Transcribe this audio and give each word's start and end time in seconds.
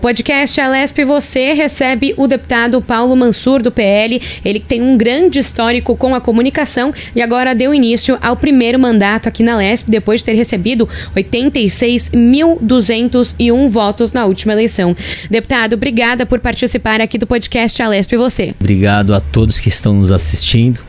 podcast 0.00 0.60
Alesp 0.60 1.04
Você 1.04 1.52
recebe 1.52 2.12
o 2.16 2.26
deputado 2.26 2.80
Paulo 2.80 3.14
Mansur, 3.14 3.62
do 3.62 3.70
PL. 3.70 4.18
Ele 4.44 4.58
tem 4.58 4.80
um 4.80 4.96
grande 4.96 5.38
histórico 5.38 5.94
com 5.94 6.14
a 6.14 6.20
comunicação 6.20 6.94
e 7.14 7.20
agora 7.20 7.54
deu 7.54 7.74
início 7.74 8.16
ao 8.20 8.36
primeiro 8.36 8.78
mandato 8.78 9.28
aqui 9.28 9.42
na 9.42 9.52
Alesp, 9.54 9.90
depois 9.90 10.20
de 10.20 10.26
ter 10.26 10.34
recebido 10.34 10.88
86.201 11.14 13.68
votos 13.68 14.14
na 14.14 14.24
última 14.24 14.54
eleição. 14.54 14.96
Deputado, 15.30 15.74
obrigada 15.74 16.24
por 16.24 16.40
participar 16.40 16.98
aqui 17.00 17.18
do 17.18 17.26
podcast 17.26 17.82
Alesp 17.82 18.16
Você. 18.16 18.54
Obrigado 18.58 19.14
a 19.14 19.20
todos 19.20 19.60
que 19.60 19.68
estão 19.68 19.92
nos 19.94 20.10
assistindo 20.10 20.80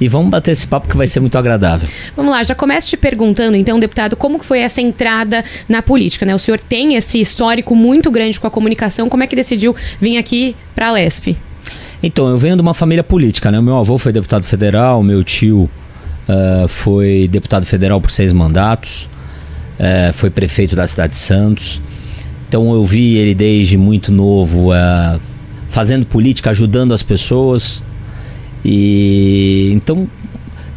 e 0.00 0.08
vamos 0.08 0.30
bater 0.30 0.52
esse 0.52 0.66
papo 0.66 0.88
que 0.88 0.96
vai 0.96 1.06
ser 1.06 1.20
muito 1.20 1.36
agradável. 1.36 1.88
Vamos 2.16 2.30
lá, 2.30 2.42
já 2.42 2.54
começo 2.54 2.88
te 2.88 2.96
perguntando, 2.96 3.56
então, 3.56 3.78
deputado, 3.78 4.16
como 4.16 4.38
foi 4.38 4.60
essa 4.60 4.80
entrada 4.80 5.44
na 5.68 5.82
política? 5.82 6.24
Né? 6.24 6.34
O 6.34 6.38
senhor 6.38 6.60
tem 6.60 6.94
esse 6.94 7.20
histórico 7.20 7.74
muito 7.74 8.10
grande 8.10 8.38
com 8.38 8.46
a 8.46 8.50
comunicação, 8.50 9.08
como 9.08 9.22
é 9.22 9.26
que 9.26 9.36
decidiu 9.36 9.74
vir 10.00 10.16
aqui 10.18 10.54
para 10.74 10.88
a 10.88 10.92
Lesp? 10.92 11.36
Então, 12.02 12.28
eu 12.28 12.38
venho 12.38 12.54
de 12.54 12.62
uma 12.62 12.74
família 12.74 13.02
política, 13.02 13.50
né? 13.50 13.58
O 13.58 13.62
meu 13.62 13.76
avô 13.76 13.98
foi 13.98 14.12
deputado 14.12 14.44
federal, 14.44 15.02
meu 15.02 15.24
tio 15.24 15.68
uh, 16.28 16.68
foi 16.68 17.28
deputado 17.28 17.66
federal 17.66 18.00
por 18.00 18.10
seis 18.10 18.32
mandatos, 18.32 19.08
uh, 19.78 20.12
foi 20.12 20.30
prefeito 20.30 20.76
da 20.76 20.86
cidade 20.86 21.14
de 21.14 21.18
Santos. 21.18 21.82
Então, 22.48 22.72
eu 22.72 22.84
vi 22.84 23.16
ele 23.16 23.34
desde 23.34 23.76
muito 23.76 24.12
novo 24.12 24.70
uh, 24.70 25.20
fazendo 25.68 26.06
política, 26.06 26.50
ajudando 26.50 26.94
as 26.94 27.02
pessoas. 27.02 27.82
E 28.64 29.70
então 29.74 30.08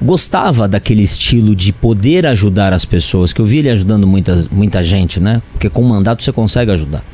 gostava 0.01 0.67
daquele 0.67 1.03
estilo 1.03 1.55
de 1.55 1.71
poder 1.71 2.25
ajudar 2.25 2.73
as 2.73 2.83
pessoas, 2.83 3.31
que 3.31 3.39
eu 3.39 3.45
vi 3.45 3.59
ele 3.59 3.69
ajudando 3.69 4.07
muita, 4.07 4.47
muita 4.51 4.83
gente, 4.83 5.19
né? 5.19 5.41
Porque 5.51 5.69
com 5.69 5.83
mandato 5.83 6.23
você 6.23 6.31
consegue 6.31 6.71
ajudar. 6.71 7.05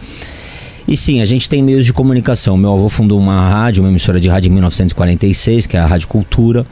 E 0.88 0.96
sim, 0.96 1.20
a 1.22 1.26
gente 1.26 1.50
tem 1.50 1.62
meios 1.62 1.86
de 1.86 1.92
comunicação. 1.92 2.56
Meu 2.56 2.74
avô 2.74 2.88
fundou 2.88 3.20
uma 3.20 3.50
rádio, 3.50 3.84
uma 3.84 3.90
emissora 3.90 4.22
de 4.22 4.30
rádio 4.30 4.48
em 4.50 4.54
1946, 4.54 5.68
que 5.68 5.76
é 5.76 5.82
a 5.82 5.86
Rádio 5.86 6.08
Cultura. 6.08 6.66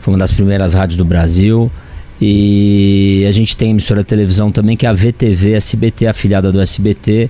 Foi 0.00 0.14
uma 0.14 0.18
das 0.18 0.32
primeiras 0.32 0.72
rádios 0.72 0.96
do 0.96 1.04
Brasil. 1.04 1.70
E 2.18 3.26
a 3.28 3.32
gente 3.32 3.54
tem 3.56 3.70
emissora 3.70 4.00
de 4.00 4.06
televisão 4.06 4.50
também, 4.50 4.78
que 4.78 4.86
é 4.86 4.88
a 4.88 4.94
VTV, 4.94 5.52
SBT, 5.52 6.06
afiliada 6.06 6.50
do 6.50 6.58
SBT 6.58 7.28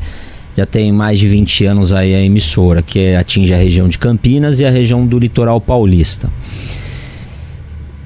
já 0.60 0.66
tem 0.66 0.92
mais 0.92 1.18
de 1.18 1.26
20 1.26 1.64
anos 1.64 1.92
aí 1.92 2.14
a 2.14 2.20
emissora, 2.20 2.82
que 2.82 3.14
atinge 3.14 3.54
a 3.54 3.56
região 3.56 3.88
de 3.88 3.98
Campinas 3.98 4.60
e 4.60 4.66
a 4.66 4.70
região 4.70 5.06
do 5.06 5.18
litoral 5.18 5.58
paulista. 5.58 6.30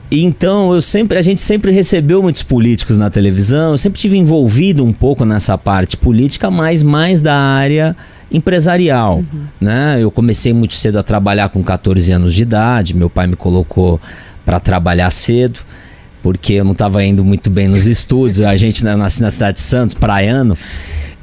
Então, 0.08 0.72
eu 0.72 0.80
sempre, 0.80 1.18
a 1.18 1.22
gente 1.22 1.40
sempre 1.40 1.72
recebeu 1.72 2.22
muitos 2.22 2.44
políticos 2.44 2.96
na 2.96 3.10
televisão, 3.10 3.72
eu 3.72 3.78
sempre 3.78 3.98
tive 3.98 4.16
envolvido 4.16 4.84
um 4.84 4.92
pouco 4.92 5.24
nessa 5.24 5.58
parte 5.58 5.96
política, 5.96 6.48
mas 6.48 6.84
mais 6.84 7.20
da 7.20 7.36
área 7.36 7.96
empresarial, 8.30 9.18
uhum. 9.18 9.46
né? 9.60 9.98
Eu 10.00 10.12
comecei 10.12 10.52
muito 10.52 10.74
cedo 10.74 10.98
a 10.98 11.02
trabalhar 11.02 11.48
com 11.48 11.62
14 11.62 12.12
anos 12.12 12.32
de 12.32 12.42
idade, 12.42 12.96
meu 12.96 13.10
pai 13.10 13.26
me 13.26 13.34
colocou 13.34 14.00
para 14.44 14.60
trabalhar 14.60 15.10
cedo, 15.10 15.58
porque 16.22 16.52
eu 16.52 16.64
não 16.64 16.72
estava 16.72 17.04
indo 17.04 17.24
muito 17.24 17.50
bem 17.50 17.66
nos 17.66 17.88
estudos, 17.88 18.40
a 18.40 18.56
gente 18.56 18.84
nasci 18.84 19.20
na 19.20 19.30
cidade 19.30 19.56
de 19.56 19.62
Santos, 19.62 19.94
praiano, 19.94 20.56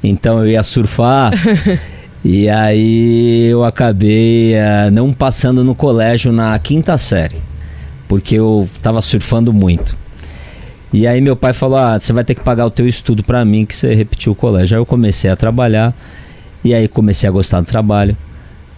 então 0.04 0.40
eu 0.40 0.52
ia 0.52 0.64
surfar. 0.64 1.32
e 2.24 2.50
aí 2.50 3.48
eu 3.48 3.64
acabei 3.64 4.54
uh, 4.56 4.92
não 4.92 5.14
passando 5.14 5.64
no 5.64 5.76
colégio 5.76 6.32
na 6.32 6.58
quinta 6.60 6.98
série. 6.98 7.38
Porque 8.08 8.36
eu 8.36 8.68
tava 8.82 9.02
surfando 9.02 9.54
muito. 9.54 9.98
E 10.92 11.08
aí 11.08 11.22
meu 11.22 11.36
pai 11.36 11.54
falou: 11.54 11.78
"Ah, 11.78 12.00
você 12.00 12.12
vai 12.12 12.24
ter 12.24 12.36
que 12.36 12.42
pagar 12.42 12.66
o 12.66 12.72
teu 12.72 12.88
estudo 12.88 13.24
para 13.24 13.46
mim 13.46 13.66
que 13.66 13.74
você 13.74 13.94
repetiu 13.94 14.34
o 14.34 14.36
colégio". 14.36 14.76
Aí 14.76 14.82
eu 14.82 14.86
comecei 14.86 15.30
a 15.32 15.36
trabalhar 15.36 15.96
e 16.64 16.74
aí 16.74 16.88
comecei 16.88 17.30
a 17.30 17.32
gostar 17.32 17.62
do 17.62 17.68
trabalho. 17.68 18.18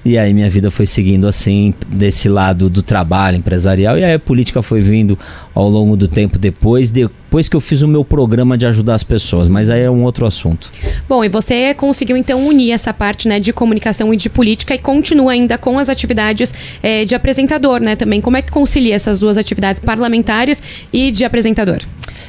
E 0.05 0.17
aí 0.17 0.33
minha 0.33 0.49
vida 0.49 0.69
foi 0.69 0.85
seguindo 0.85 1.27
assim, 1.27 1.73
desse 1.87 2.27
lado 2.27 2.69
do 2.69 2.83
trabalho 2.83 3.37
empresarial. 3.37 3.97
E 3.97 4.03
aí 4.03 4.13
a 4.13 4.19
política 4.19 4.61
foi 4.61 4.81
vindo 4.81 5.17
ao 5.55 5.69
longo 5.69 5.95
do 5.95 6.09
tempo 6.09 6.37
depois, 6.37 6.91
depois 6.91 7.47
que 7.47 7.55
eu 7.55 7.61
fiz 7.61 7.81
o 7.81 7.87
meu 7.87 8.03
programa 8.03 8.57
de 8.57 8.65
ajudar 8.65 8.95
as 8.95 9.03
pessoas. 9.03 9.47
Mas 9.47 9.69
aí 9.69 9.81
é 9.81 9.89
um 9.89 10.03
outro 10.03 10.25
assunto. 10.25 10.71
Bom, 11.07 11.23
e 11.23 11.29
você 11.29 11.73
conseguiu 11.73 12.17
então 12.17 12.45
unir 12.45 12.71
essa 12.71 12.93
parte 12.93 13.29
né, 13.29 13.39
de 13.39 13.53
comunicação 13.53 14.13
e 14.13 14.17
de 14.17 14.29
política 14.29 14.75
e 14.75 14.77
continua 14.77 15.31
ainda 15.31 15.57
com 15.57 15.79
as 15.79 15.87
atividades 15.87 16.53
é, 16.81 17.05
de 17.05 17.15
apresentador, 17.15 17.79
né? 17.79 17.95
Também. 17.95 18.19
Como 18.19 18.35
é 18.35 18.41
que 18.41 18.51
concilia 18.51 18.95
essas 18.95 19.19
duas 19.19 19.37
atividades 19.37 19.81
parlamentares 19.81 20.61
e 20.91 21.11
de 21.11 21.23
apresentador? 21.23 21.79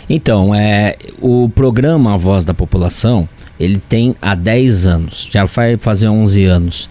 Então, 0.08 0.54
é, 0.54 0.94
o 1.20 1.48
programa 1.48 2.14
A 2.14 2.16
Voz 2.16 2.44
da 2.44 2.54
População, 2.54 3.28
ele 3.58 3.78
tem 3.78 4.14
há 4.20 4.34
10 4.34 4.86
anos, 4.86 5.28
já 5.32 5.44
vai 5.44 5.76
fazer 5.76 6.08
11 6.08 6.44
anos. 6.44 6.88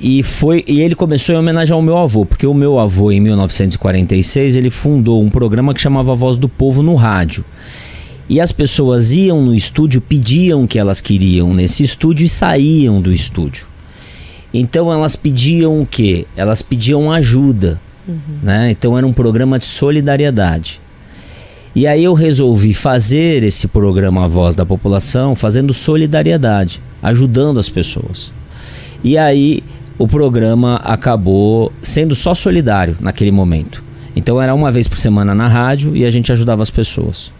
E 0.00 0.22
foi 0.22 0.64
e 0.66 0.80
ele 0.80 0.94
começou 0.94 1.34
em 1.34 1.38
homenagem 1.38 1.74
ao 1.74 1.82
meu 1.82 1.96
avô, 1.98 2.24
porque 2.24 2.46
o 2.46 2.54
meu 2.54 2.78
avô 2.78 3.12
em 3.12 3.20
1946 3.20 4.56
ele 4.56 4.70
fundou 4.70 5.22
um 5.22 5.28
programa 5.28 5.74
que 5.74 5.80
chamava 5.80 6.14
Voz 6.14 6.38
do 6.38 6.48
Povo 6.48 6.82
no 6.82 6.94
rádio. 6.94 7.44
E 8.26 8.40
as 8.40 8.50
pessoas 8.50 9.12
iam 9.12 9.42
no 9.42 9.54
estúdio, 9.54 10.00
pediam 10.00 10.64
o 10.64 10.68
que 10.68 10.78
elas 10.78 11.00
queriam 11.00 11.52
nesse 11.52 11.82
estúdio 11.84 12.24
e 12.24 12.28
saíam 12.28 13.00
do 13.00 13.12
estúdio. 13.12 13.66
Então 14.54 14.90
elas 14.90 15.16
pediam 15.16 15.82
o 15.82 15.86
quê? 15.86 16.26
Elas 16.34 16.62
pediam 16.62 17.12
ajuda. 17.12 17.80
Uhum. 18.08 18.18
Né? 18.42 18.70
Então 18.70 18.96
era 18.96 19.06
um 19.06 19.12
programa 19.12 19.58
de 19.58 19.66
solidariedade. 19.66 20.80
E 21.74 21.86
aí 21.86 22.02
eu 22.02 22.14
resolvi 22.14 22.72
fazer 22.72 23.44
esse 23.44 23.68
programa 23.68 24.24
A 24.24 24.28
Voz 24.28 24.56
da 24.56 24.64
População 24.64 25.34
fazendo 25.34 25.72
solidariedade, 25.74 26.82
ajudando 27.02 27.60
as 27.60 27.68
pessoas. 27.68 28.32
E 29.04 29.16
aí 29.16 29.62
o 30.00 30.08
programa 30.08 30.76
acabou 30.76 31.70
sendo 31.82 32.14
só 32.14 32.34
solidário 32.34 32.96
naquele 33.00 33.30
momento. 33.30 33.84
Então 34.16 34.40
era 34.40 34.54
uma 34.54 34.72
vez 34.72 34.88
por 34.88 34.96
semana 34.96 35.34
na 35.34 35.46
rádio 35.46 35.94
e 35.94 36.06
a 36.06 36.10
gente 36.10 36.32
ajudava 36.32 36.62
as 36.62 36.70
pessoas. 36.70 37.30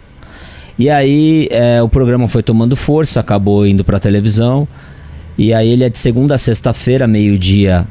E 0.77 0.87
aí 0.87 1.47
é, 1.49 1.81
o 1.81 1.89
programa 1.89 2.27
foi 2.27 2.43
tomando 2.43 2.75
força, 2.75 3.19
acabou 3.19 3.65
indo 3.65 3.83
para 3.83 3.97
a 3.97 3.99
televisão. 3.99 4.67
E 5.35 5.55
aí 5.55 5.69
ele 5.69 5.83
é 5.83 5.89
de 5.89 5.97
segunda 5.97 6.35
a 6.35 6.37
sexta-feira, 6.37 7.07
meio-dia 7.07 7.87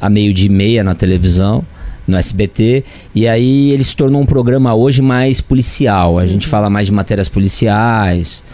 a 0.00 0.08
meio-dia 0.08 0.46
e 0.46 0.50
meia 0.50 0.84
na 0.84 0.94
televisão, 0.94 1.64
no 2.06 2.16
SBT. 2.16 2.84
E 3.12 3.26
aí 3.26 3.72
ele 3.72 3.82
se 3.82 3.96
tornou 3.96 4.22
um 4.22 4.26
programa 4.26 4.72
hoje 4.72 5.02
mais 5.02 5.40
policial. 5.40 6.16
A 6.16 6.26
gente 6.26 6.44
uhum. 6.44 6.50
fala 6.50 6.70
mais 6.70 6.86
de 6.86 6.92
matérias 6.92 7.28
policiais, 7.28 8.44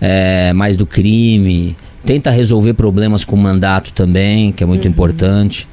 é, 0.00 0.52
mais 0.52 0.76
do 0.76 0.84
crime 0.84 1.76
tenta 2.06 2.30
resolver 2.30 2.72
problemas 2.74 3.24
com 3.24 3.36
mandato 3.36 3.92
também, 3.92 4.52
que 4.52 4.62
é 4.62 4.66
muito 4.66 4.84
uhum. 4.84 4.90
importante. 4.90 5.68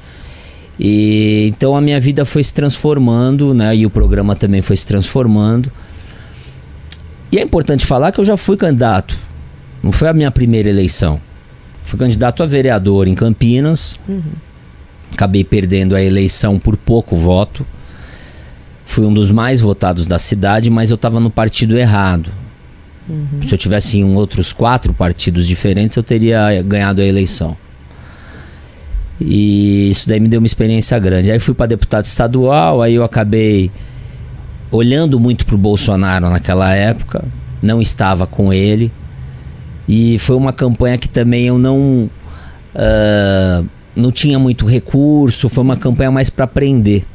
E 0.78 1.46
então 1.48 1.76
a 1.76 1.80
minha 1.80 2.00
vida 2.00 2.24
foi 2.24 2.42
se 2.42 2.52
transformando, 2.52 3.54
né? 3.54 3.74
E 3.76 3.86
o 3.86 3.90
programa 3.90 4.34
também 4.34 4.60
foi 4.60 4.76
se 4.76 4.86
transformando. 4.86 5.70
E 7.30 7.38
é 7.38 7.42
importante 7.42 7.86
falar 7.86 8.10
que 8.10 8.20
eu 8.20 8.24
já 8.24 8.36
fui 8.36 8.56
candidato. 8.56 9.16
Não 9.82 9.92
foi 9.92 10.08
a 10.08 10.12
minha 10.12 10.30
primeira 10.30 10.68
eleição. 10.68 11.20
Fui 11.82 11.98
candidato 11.98 12.42
a 12.42 12.46
vereador 12.46 13.06
em 13.06 13.14
Campinas. 13.14 13.98
Uhum. 14.08 14.22
Acabei 15.12 15.44
perdendo 15.44 15.94
a 15.94 16.02
eleição 16.02 16.58
por 16.58 16.76
pouco 16.76 17.16
voto. 17.16 17.64
Fui 18.84 19.04
um 19.06 19.14
dos 19.14 19.30
mais 19.30 19.60
votados 19.60 20.06
da 20.06 20.18
cidade, 20.18 20.68
mas 20.70 20.90
eu 20.90 20.96
estava 20.96 21.20
no 21.20 21.30
partido 21.30 21.78
errado. 21.78 22.30
Uhum. 23.08 23.42
Se 23.42 23.54
eu 23.54 23.58
tivesse 23.58 23.98
em 23.98 24.14
outros 24.14 24.52
quatro 24.52 24.92
partidos 24.92 25.46
diferentes, 25.46 25.96
eu 25.96 26.02
teria 26.02 26.62
ganhado 26.62 27.00
a 27.00 27.04
eleição. 27.04 27.56
E 29.20 29.90
isso 29.90 30.08
daí 30.08 30.18
me 30.18 30.28
deu 30.28 30.40
uma 30.40 30.46
experiência 30.46 30.98
grande. 30.98 31.30
Aí 31.30 31.38
fui 31.38 31.54
para 31.54 31.66
deputado 31.66 32.04
estadual, 32.04 32.82
aí 32.82 32.94
eu 32.94 33.04
acabei 33.04 33.70
olhando 34.70 35.20
muito 35.20 35.46
para 35.46 35.54
o 35.54 35.58
Bolsonaro 35.58 36.28
naquela 36.28 36.74
época, 36.74 37.24
não 37.62 37.80
estava 37.80 38.26
com 38.26 38.52
ele. 38.52 38.92
E 39.86 40.18
foi 40.18 40.36
uma 40.36 40.52
campanha 40.52 40.98
que 40.98 41.08
também 41.08 41.46
eu 41.46 41.58
não 41.58 42.10
uh, 42.74 43.68
não 43.94 44.10
tinha 44.10 44.38
muito 44.38 44.66
recurso, 44.66 45.48
foi 45.48 45.62
uma 45.62 45.76
campanha 45.76 46.10
mais 46.10 46.30
para 46.30 46.44
aprender. 46.44 47.06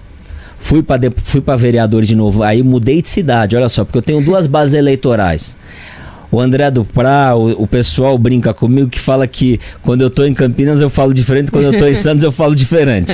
Fui 0.60 0.84
para 0.84 1.02
fui 1.24 1.40
para 1.40 1.56
vereador 1.56 2.04
de 2.04 2.16
novo, 2.16 2.44
aí 2.44 2.62
mudei 2.62 3.02
de 3.02 3.08
cidade, 3.08 3.56
olha 3.56 3.70
só, 3.70 3.86
porque 3.86 3.98
eu 3.98 4.02
tenho 4.02 4.22
duas 4.22 4.46
bases 4.46 4.76
eleitorais. 4.76 5.56
O 6.30 6.40
André 6.40 6.70
do 6.70 6.84
Prá, 6.86 7.34
o, 7.34 7.64
o, 7.64 7.66
pessoal 7.66 8.16
brinca 8.18 8.54
comigo 8.54 8.88
que 8.88 9.00
fala 9.00 9.26
que 9.26 9.60
quando 9.82 10.02
eu 10.02 10.10
tô 10.10 10.26
em 10.26 10.34
Campinas 10.34 10.82
eu 10.82 10.90
falo 10.90 11.14
diferente, 11.14 11.50
quando 11.50 11.66
eu 11.74 11.78
tô 11.78 11.88
em 11.88 11.96
Santos 11.96 12.24
eu 12.24 12.32
falo 12.32 12.54
diferente. 12.54 13.12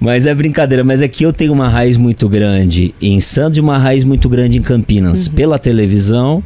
Mas 0.00 0.26
é 0.26 0.34
brincadeira, 0.34 0.84
mas 0.84 1.00
é 1.00 1.08
que 1.08 1.24
eu 1.24 1.32
tenho 1.32 1.52
uma 1.52 1.68
raiz 1.68 1.96
muito 1.96 2.28
grande 2.28 2.92
em 3.00 3.18
Santos 3.20 3.56
e 3.56 3.60
uma 3.60 3.78
raiz 3.78 4.04
muito 4.04 4.28
grande 4.28 4.58
em 4.58 4.62
Campinas, 4.62 5.28
uhum. 5.28 5.34
pela 5.34 5.58
televisão 5.58 6.42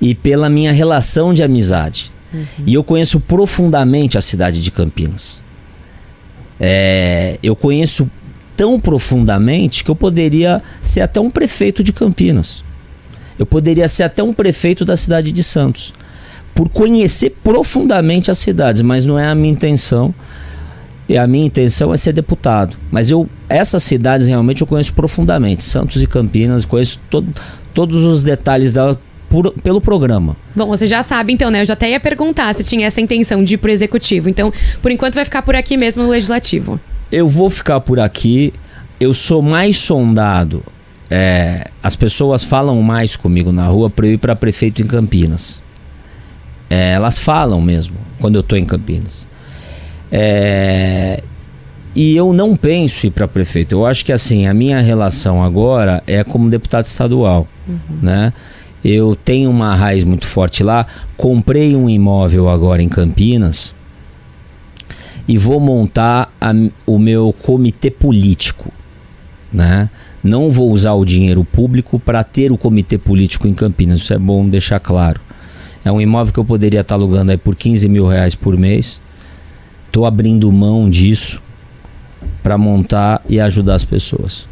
e 0.00 0.14
pela 0.14 0.48
minha 0.48 0.70
relação 0.70 1.34
de 1.34 1.42
amizade. 1.42 2.12
Uhum. 2.32 2.44
E 2.66 2.74
eu 2.74 2.84
conheço 2.84 3.18
profundamente 3.18 4.16
a 4.16 4.20
cidade 4.20 4.60
de 4.60 4.70
Campinas. 4.70 5.42
É, 6.60 7.38
eu 7.42 7.56
conheço 7.56 8.08
tão 8.62 8.78
profundamente 8.78 9.82
que 9.82 9.90
eu 9.90 9.96
poderia 9.96 10.62
ser 10.80 11.00
até 11.00 11.20
um 11.20 11.28
prefeito 11.28 11.82
de 11.82 11.92
Campinas. 11.92 12.62
Eu 13.36 13.44
poderia 13.44 13.88
ser 13.88 14.04
até 14.04 14.22
um 14.22 14.32
prefeito 14.32 14.84
da 14.84 14.96
cidade 14.96 15.32
de 15.32 15.42
Santos. 15.42 15.92
por 16.54 16.68
conhecer 16.68 17.30
profundamente 17.42 18.30
as 18.30 18.38
cidades, 18.38 18.82
mas 18.82 19.04
não 19.04 19.18
é 19.18 19.26
a 19.26 19.34
minha 19.34 19.52
intenção. 19.52 20.14
E 21.08 21.18
a 21.18 21.26
minha 21.26 21.46
intenção 21.46 21.92
é 21.92 21.96
ser 21.96 22.12
deputado. 22.12 22.76
Mas 22.88 23.10
eu 23.10 23.28
essas 23.48 23.82
cidades 23.82 24.28
realmente 24.28 24.60
eu 24.60 24.66
conheço 24.66 24.92
profundamente. 24.92 25.64
Santos 25.64 26.00
e 26.00 26.06
Campinas, 26.06 26.64
conheço 26.64 27.00
todo, 27.10 27.34
todos 27.74 28.04
os 28.04 28.22
detalhes 28.22 28.74
dela 28.74 29.00
por, 29.28 29.52
pelo 29.60 29.80
programa. 29.80 30.36
Bom, 30.54 30.68
você 30.68 30.86
já 30.86 31.02
sabe 31.02 31.32
então, 31.32 31.50
né? 31.50 31.62
Eu 31.62 31.66
já 31.66 31.72
até 31.72 31.90
ia 31.90 31.98
perguntar 31.98 32.54
se 32.54 32.62
tinha 32.62 32.86
essa 32.86 33.00
intenção 33.00 33.42
de 33.42 33.54
ir 33.54 33.58
pro 33.58 33.72
executivo. 33.72 34.28
Então, 34.28 34.52
por 34.80 34.92
enquanto 34.92 35.14
vai 35.14 35.24
ficar 35.24 35.42
por 35.42 35.56
aqui 35.56 35.76
mesmo 35.76 36.04
no 36.04 36.10
legislativo. 36.10 36.78
Eu 37.12 37.28
vou 37.28 37.50
ficar 37.50 37.80
por 37.80 38.00
aqui. 38.00 38.54
Eu 38.98 39.12
sou 39.12 39.42
mais 39.42 39.76
sondado. 39.76 40.64
É, 41.10 41.66
as 41.82 41.94
pessoas 41.94 42.42
falam 42.42 42.80
mais 42.80 43.16
comigo 43.16 43.52
na 43.52 43.66
rua 43.66 43.90
para 43.90 44.06
eu 44.06 44.12
ir 44.14 44.18
para 44.18 44.34
prefeito 44.34 44.80
em 44.80 44.86
Campinas. 44.86 45.62
É, 46.70 46.92
elas 46.92 47.18
falam 47.18 47.60
mesmo 47.60 47.96
quando 48.18 48.36
eu 48.36 48.40
estou 48.40 48.56
em 48.56 48.64
Campinas. 48.64 49.28
É, 50.10 51.22
e 51.94 52.16
eu 52.16 52.32
não 52.32 52.56
penso 52.56 53.06
ir 53.06 53.10
para 53.10 53.28
prefeito. 53.28 53.72
Eu 53.72 53.84
acho 53.84 54.06
que 54.06 54.12
assim 54.12 54.46
a 54.46 54.54
minha 54.54 54.80
relação 54.80 55.42
agora 55.42 56.02
é 56.06 56.24
como 56.24 56.48
deputado 56.48 56.86
estadual, 56.86 57.46
uhum. 57.68 57.98
né? 58.00 58.32
Eu 58.82 59.14
tenho 59.14 59.50
uma 59.50 59.74
raiz 59.74 60.02
muito 60.02 60.26
forte 60.26 60.62
lá. 60.64 60.86
Comprei 61.16 61.76
um 61.76 61.90
imóvel 61.90 62.48
agora 62.48 62.82
em 62.82 62.88
Campinas 62.88 63.74
e 65.26 65.38
vou 65.38 65.60
montar 65.60 66.32
a, 66.40 66.52
o 66.86 66.98
meu 66.98 67.34
comitê 67.42 67.90
político, 67.90 68.72
né? 69.52 69.88
Não 70.22 70.50
vou 70.50 70.70
usar 70.70 70.92
o 70.92 71.04
dinheiro 71.04 71.44
público 71.44 71.98
para 71.98 72.22
ter 72.22 72.52
o 72.52 72.58
comitê 72.58 72.96
político 72.96 73.48
em 73.48 73.54
Campinas. 73.54 74.00
Isso 74.00 74.14
é 74.14 74.18
bom 74.18 74.48
deixar 74.48 74.78
claro. 74.78 75.20
É 75.84 75.90
um 75.90 76.00
imóvel 76.00 76.32
que 76.32 76.38
eu 76.38 76.44
poderia 76.44 76.80
estar 76.80 76.94
alugando 76.94 77.32
aí 77.32 77.36
por 77.36 77.56
15 77.56 77.88
mil 77.88 78.06
reais 78.06 78.34
por 78.34 78.56
mês. 78.56 79.00
Estou 79.86 80.06
abrindo 80.06 80.50
mão 80.52 80.88
disso 80.88 81.42
para 82.42 82.56
montar 82.56 83.20
e 83.28 83.40
ajudar 83.40 83.74
as 83.74 83.84
pessoas. 83.84 84.48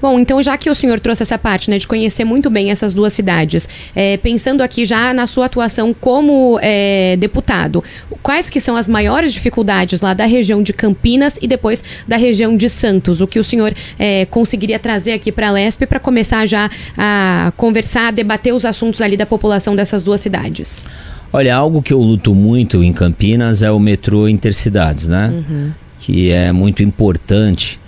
Bom, 0.00 0.18
então 0.18 0.42
já 0.42 0.56
que 0.56 0.70
o 0.70 0.74
senhor 0.74 0.98
trouxe 0.98 1.22
essa 1.22 1.38
parte, 1.38 1.70
né, 1.70 1.78
de 1.78 1.86
conhecer 1.86 2.24
muito 2.24 2.48
bem 2.48 2.70
essas 2.70 2.94
duas 2.94 3.12
cidades, 3.12 3.68
é, 3.94 4.16
pensando 4.16 4.62
aqui 4.62 4.84
já 4.84 5.12
na 5.12 5.26
sua 5.26 5.46
atuação 5.46 5.94
como 5.98 6.58
é, 6.62 7.16
deputado, 7.16 7.82
quais 8.22 8.48
que 8.48 8.60
são 8.60 8.76
as 8.76 8.88
maiores 8.88 9.32
dificuldades 9.32 10.00
lá 10.00 10.14
da 10.14 10.26
região 10.26 10.62
de 10.62 10.72
Campinas 10.72 11.38
e 11.40 11.46
depois 11.46 11.82
da 12.06 12.16
região 12.16 12.56
de 12.56 12.68
Santos? 12.68 13.20
O 13.20 13.26
que 13.26 13.38
o 13.38 13.44
senhor 13.44 13.74
é, 13.98 14.26
conseguiria 14.26 14.78
trazer 14.78 15.12
aqui 15.12 15.32
para 15.32 15.48
a 15.48 15.52
Lesp 15.52 15.86
para 15.86 16.00
começar 16.00 16.46
já 16.46 16.70
a 16.96 17.52
conversar, 17.56 18.08
a 18.08 18.10
debater 18.10 18.54
os 18.54 18.64
assuntos 18.64 19.00
ali 19.00 19.16
da 19.16 19.26
população 19.26 19.74
dessas 19.74 20.02
duas 20.02 20.20
cidades? 20.20 20.84
Olha, 21.32 21.54
algo 21.56 21.80
que 21.80 21.92
eu 21.92 22.00
luto 22.00 22.34
muito 22.34 22.82
em 22.82 22.92
Campinas 22.92 23.62
é 23.62 23.70
o 23.70 23.78
metrô 23.78 24.28
intercidades, 24.28 25.06
né? 25.06 25.28
Uhum. 25.28 25.70
Que 25.98 26.30
é 26.32 26.50
muito 26.50 26.82
importante 26.82 27.79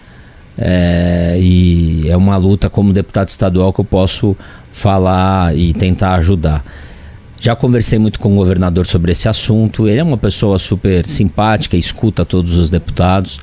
é, 0.57 1.39
e 1.41 2.09
é 2.09 2.17
uma 2.17 2.37
luta 2.37 2.69
como 2.69 2.93
deputado 2.93 3.29
estadual 3.29 3.73
que 3.73 3.81
eu 3.81 3.85
posso 3.85 4.37
falar 4.71 5.57
e 5.57 5.73
tentar 5.73 6.15
ajudar. 6.15 6.65
Já 7.41 7.57
conversei 7.57 7.99
muito 7.99 8.21
com 8.21 8.33
o 8.33 8.37
governador 8.37 8.87
sobre 8.87 9.13
esse 9.13 9.29
assunto. 9.29 9.89
Ele 9.89 9.99
é 9.99 10.03
uma 10.03 10.19
pessoa 10.19 10.59
super 10.59 11.05
simpática, 11.07 11.77
escuta 11.77 12.25
todos 12.25 12.57
os 12.57 12.71
deputados. 12.71 13.41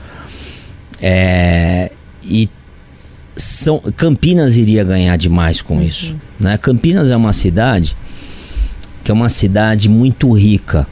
É, 1.02 1.92
e 2.24 2.50
são, 3.36 3.80
Campinas 3.96 4.58
iria 4.58 4.84
ganhar 4.84 5.18
demais 5.18 5.62
com 5.62 5.82
isso. 5.82 6.14
Uhum. 6.14 6.20
Né? 6.40 6.58
Campinas 6.58 7.12
é 7.12 7.18
uma 7.18 7.34
cidade 7.34 7.98
que 9.04 9.12
é 9.12 9.14
uma 9.14 9.30
cidade 9.30 9.90
muito 9.90 10.32
rica, 10.32 10.88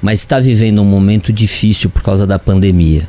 mas 0.00 0.20
está 0.20 0.40
vivendo 0.40 0.80
um 0.80 0.84
momento 0.84 1.32
difícil 1.32 1.90
por 1.90 2.02
causa 2.02 2.26
da 2.26 2.38
pandemia. 2.38 3.06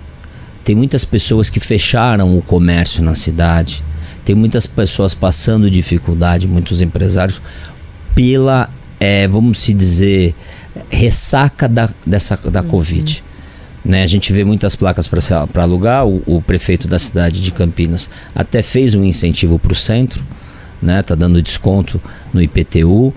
Tem 0.64 0.76
muitas 0.76 1.04
pessoas 1.04 1.50
que 1.50 1.60
fecharam 1.60 2.38
o 2.38 2.42
comércio 2.42 3.04
na 3.04 3.16
cidade. 3.16 3.84
Tem 4.24 4.34
muitas 4.36 4.66
pessoas 4.66 5.14
passando 5.14 5.70
dificuldade, 5.70 6.48
muitos 6.48 6.82
empresários, 6.82 7.42
pela, 8.16 8.70
é, 9.00 9.28
vamos 9.28 9.60
se 9.60 9.74
dizer, 9.74 10.34
ressaca 10.90 11.68
da, 11.68 11.90
dessa, 12.06 12.38
da 12.38 12.62
uhum. 12.62 12.68
Covid. 12.70 13.24
Né, 13.84 14.02
a 14.02 14.08
gente 14.08 14.32
vê 14.32 14.46
muitas 14.46 14.78
placas 14.78 15.10
para 15.10 15.64
alugar. 15.64 16.08
O, 16.08 16.24
o, 16.26 16.42
prefeito 16.42 16.88
da 16.88 16.98
cidade 16.98 17.42
de 17.42 17.52
Campinas 17.52 18.10
até 18.34 18.64
fez 18.64 18.96
um 18.96 19.04
incentivo 19.04 19.60
para 19.60 19.74
o 19.74 19.76
centro, 19.76 20.24
né, 20.82 21.04
tá 21.04 21.16
dando 21.16 21.42
desconto 21.42 22.02
no 22.34 22.42
IPTU. 22.42 23.14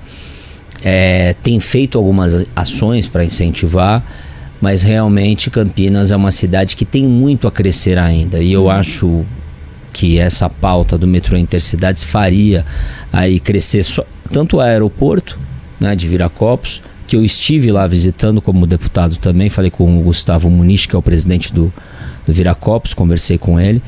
É, 0.82 1.36
tem 1.40 1.60
feito 1.60 1.96
algumas 1.96 2.46
ações 2.54 3.06
para 3.06 3.24
incentivar 3.24 4.04
mas 4.60 4.82
realmente 4.82 5.50
Campinas 5.50 6.10
é 6.10 6.16
uma 6.16 6.30
cidade 6.30 6.76
que 6.76 6.84
tem 6.84 7.06
muito 7.06 7.46
a 7.46 7.52
crescer 7.52 7.98
ainda. 7.98 8.40
E 8.40 8.52
eu 8.52 8.64
uhum. 8.64 8.70
acho 8.70 9.24
que 9.92 10.18
essa 10.18 10.48
pauta 10.48 10.98
do 10.98 11.06
metrô 11.06 11.38
intercidades 11.38 12.02
faria 12.02 12.64
aí 13.12 13.40
crescer 13.40 13.82
só, 13.82 14.04
tanto 14.30 14.58
o 14.58 14.60
aeroporto 14.60 15.38
né, 15.80 15.94
de 15.96 16.06
Viracopos, 16.06 16.82
que 17.06 17.16
eu 17.16 17.24
estive 17.24 17.70
lá 17.70 17.86
visitando 17.86 18.42
como 18.42 18.66
deputado 18.66 19.16
também, 19.16 19.48
falei 19.48 19.70
com 19.70 19.98
o 19.98 20.02
Gustavo 20.02 20.50
Muniz, 20.50 20.86
que 20.86 20.96
é 20.96 20.98
o 20.98 21.02
presidente 21.02 21.52
do, 21.52 21.72
do 22.26 22.32
Viracopos, 22.32 22.94
conversei 22.94 23.38
com 23.38 23.60
ele. 23.60 23.82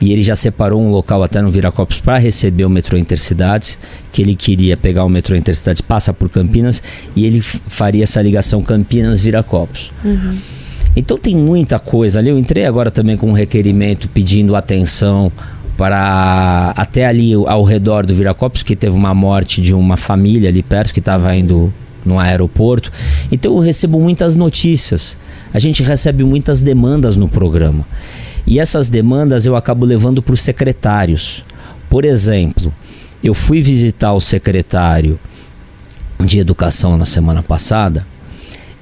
E 0.00 0.12
ele 0.12 0.22
já 0.22 0.36
separou 0.36 0.82
um 0.82 0.90
local 0.90 1.22
até 1.22 1.40
no 1.40 1.48
Viracopos 1.48 2.00
para 2.00 2.18
receber 2.18 2.64
o 2.64 2.70
metrô 2.70 2.98
Intercidades, 2.98 3.78
que 4.12 4.20
ele 4.20 4.34
queria 4.34 4.76
pegar 4.76 5.04
o 5.04 5.08
metrô 5.08 5.34
Intercidades, 5.34 5.80
passa 5.80 6.12
por 6.12 6.28
Campinas 6.28 6.82
e 7.14 7.24
ele 7.24 7.40
faria 7.40 8.04
essa 8.04 8.20
ligação 8.20 8.60
Campinas-Viracopos. 8.62 9.92
Uhum. 10.04 10.36
Então 10.94 11.18
tem 11.18 11.34
muita 11.34 11.78
coisa 11.78 12.18
ali. 12.18 12.30
Eu 12.30 12.38
entrei 12.38 12.66
agora 12.66 12.90
também 12.90 13.16
com 13.16 13.28
um 13.28 13.32
requerimento 13.32 14.08
pedindo 14.08 14.54
atenção 14.54 15.32
para 15.76 16.72
até 16.76 17.06
ali 17.06 17.34
ao 17.34 17.62
redor 17.64 18.06
do 18.06 18.14
Viracopos, 18.14 18.62
que 18.62 18.74
teve 18.74 18.96
uma 18.96 19.14
morte 19.14 19.60
de 19.60 19.74
uma 19.74 19.96
família 19.96 20.48
ali 20.48 20.62
perto 20.62 20.92
que 20.92 21.00
estava 21.00 21.34
indo 21.36 21.72
no 22.04 22.18
aeroporto. 22.18 22.90
Então 23.30 23.54
eu 23.54 23.60
recebo 23.60 24.00
muitas 24.00 24.36
notícias. 24.36 25.18
A 25.52 25.58
gente 25.58 25.82
recebe 25.82 26.24
muitas 26.24 26.62
demandas 26.62 27.16
no 27.16 27.28
programa. 27.28 27.86
E 28.46 28.60
essas 28.60 28.88
demandas 28.88 29.44
eu 29.44 29.56
acabo 29.56 29.84
levando 29.84 30.22
para 30.22 30.34
os 30.34 30.40
secretários. 30.40 31.44
Por 31.90 32.04
exemplo, 32.04 32.72
eu 33.22 33.34
fui 33.34 33.60
visitar 33.60 34.12
o 34.12 34.20
secretário 34.20 35.18
de 36.24 36.38
educação 36.38 36.96
na 36.96 37.04
semana 37.04 37.42
passada 37.42 38.06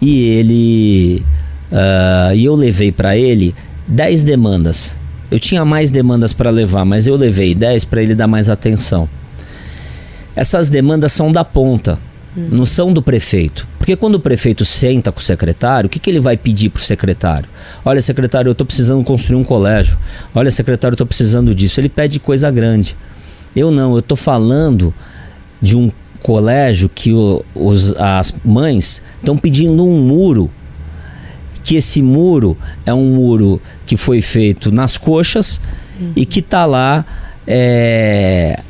e 0.00 0.28
ele 0.28 1.26
uh, 1.72 2.34
e 2.34 2.44
eu 2.44 2.54
levei 2.54 2.92
para 2.92 3.16
ele 3.16 3.54
10 3.88 4.24
demandas. 4.24 5.00
Eu 5.30 5.40
tinha 5.40 5.64
mais 5.64 5.90
demandas 5.90 6.32
para 6.32 6.50
levar, 6.50 6.84
mas 6.84 7.06
eu 7.06 7.16
levei 7.16 7.54
10 7.54 7.86
para 7.86 8.02
ele 8.02 8.14
dar 8.14 8.26
mais 8.26 8.50
atenção. 8.50 9.08
Essas 10.36 10.68
demandas 10.68 11.12
são 11.12 11.32
da 11.32 11.44
ponta, 11.44 11.98
hum. 12.36 12.48
não 12.50 12.64
são 12.64 12.92
do 12.92 13.02
prefeito. 13.02 13.66
Porque 13.78 13.96
quando 13.96 14.16
o 14.16 14.20
prefeito 14.20 14.64
senta 14.64 15.12
com 15.12 15.20
o 15.20 15.22
secretário, 15.22 15.86
o 15.86 15.90
que, 15.90 15.98
que 15.98 16.10
ele 16.10 16.20
vai 16.20 16.36
pedir 16.36 16.70
para 16.70 16.80
o 16.80 16.82
secretário? 16.82 17.48
Olha, 17.84 18.00
secretário, 18.00 18.48
eu 18.48 18.52
estou 18.52 18.66
precisando 18.66 19.04
construir 19.04 19.36
um 19.36 19.44
colégio. 19.44 19.98
Olha, 20.34 20.50
secretário, 20.50 20.92
eu 20.92 20.96
estou 20.96 21.06
precisando 21.06 21.54
disso. 21.54 21.80
Ele 21.80 21.88
pede 21.88 22.18
coisa 22.18 22.50
grande. 22.50 22.96
Eu 23.54 23.70
não, 23.70 23.92
eu 23.92 24.00
estou 24.00 24.16
falando 24.16 24.92
de 25.60 25.76
um 25.76 25.90
colégio 26.20 26.88
que 26.88 27.12
o, 27.12 27.44
os, 27.54 27.94
as 27.98 28.34
mães 28.44 29.02
estão 29.20 29.36
pedindo 29.36 29.86
um 29.86 29.98
muro 29.98 30.50
que 31.64 31.76
esse 31.76 32.02
muro 32.02 32.56
é 32.84 32.92
um 32.92 33.14
muro 33.14 33.60
que 33.86 33.96
foi 33.96 34.20
feito 34.20 34.70
nas 34.70 34.98
coxas 34.98 35.60
e 36.14 36.26
que 36.26 36.40
está 36.40 36.66
lá 36.66 37.04
é, 37.46 38.60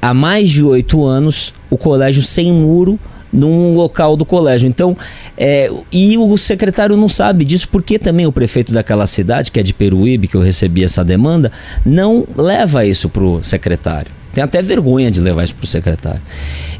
há 0.00 0.14
mais 0.14 0.48
de 0.48 0.62
oito 0.64 1.04
anos 1.04 1.54
o 1.70 1.76
colégio 1.76 2.22
sem 2.22 2.52
muro 2.52 2.98
num 3.32 3.74
local 3.74 4.16
do 4.16 4.24
colégio. 4.24 4.68
Então, 4.68 4.96
é, 5.36 5.70
e 5.92 6.18
o 6.18 6.36
secretário 6.36 6.96
não 6.96 7.08
sabe 7.08 7.44
disso 7.44 7.68
porque 7.68 7.98
também 7.98 8.26
o 8.26 8.32
prefeito 8.32 8.72
daquela 8.72 9.06
cidade, 9.06 9.50
que 9.50 9.60
é 9.60 9.62
de 9.62 9.72
Peruíbe, 9.72 10.28
que 10.28 10.36
eu 10.36 10.40
recebi 10.40 10.82
essa 10.82 11.04
demanda, 11.04 11.52
não 11.84 12.26
leva 12.36 12.84
isso 12.84 13.08
para 13.08 13.22
o 13.22 13.42
secretário. 13.42 14.10
Tem 14.32 14.44
até 14.44 14.62
vergonha 14.62 15.10
de 15.10 15.20
levar 15.20 15.42
isso 15.42 15.54
para 15.56 15.64
o 15.64 15.68
secretário. 15.68 16.22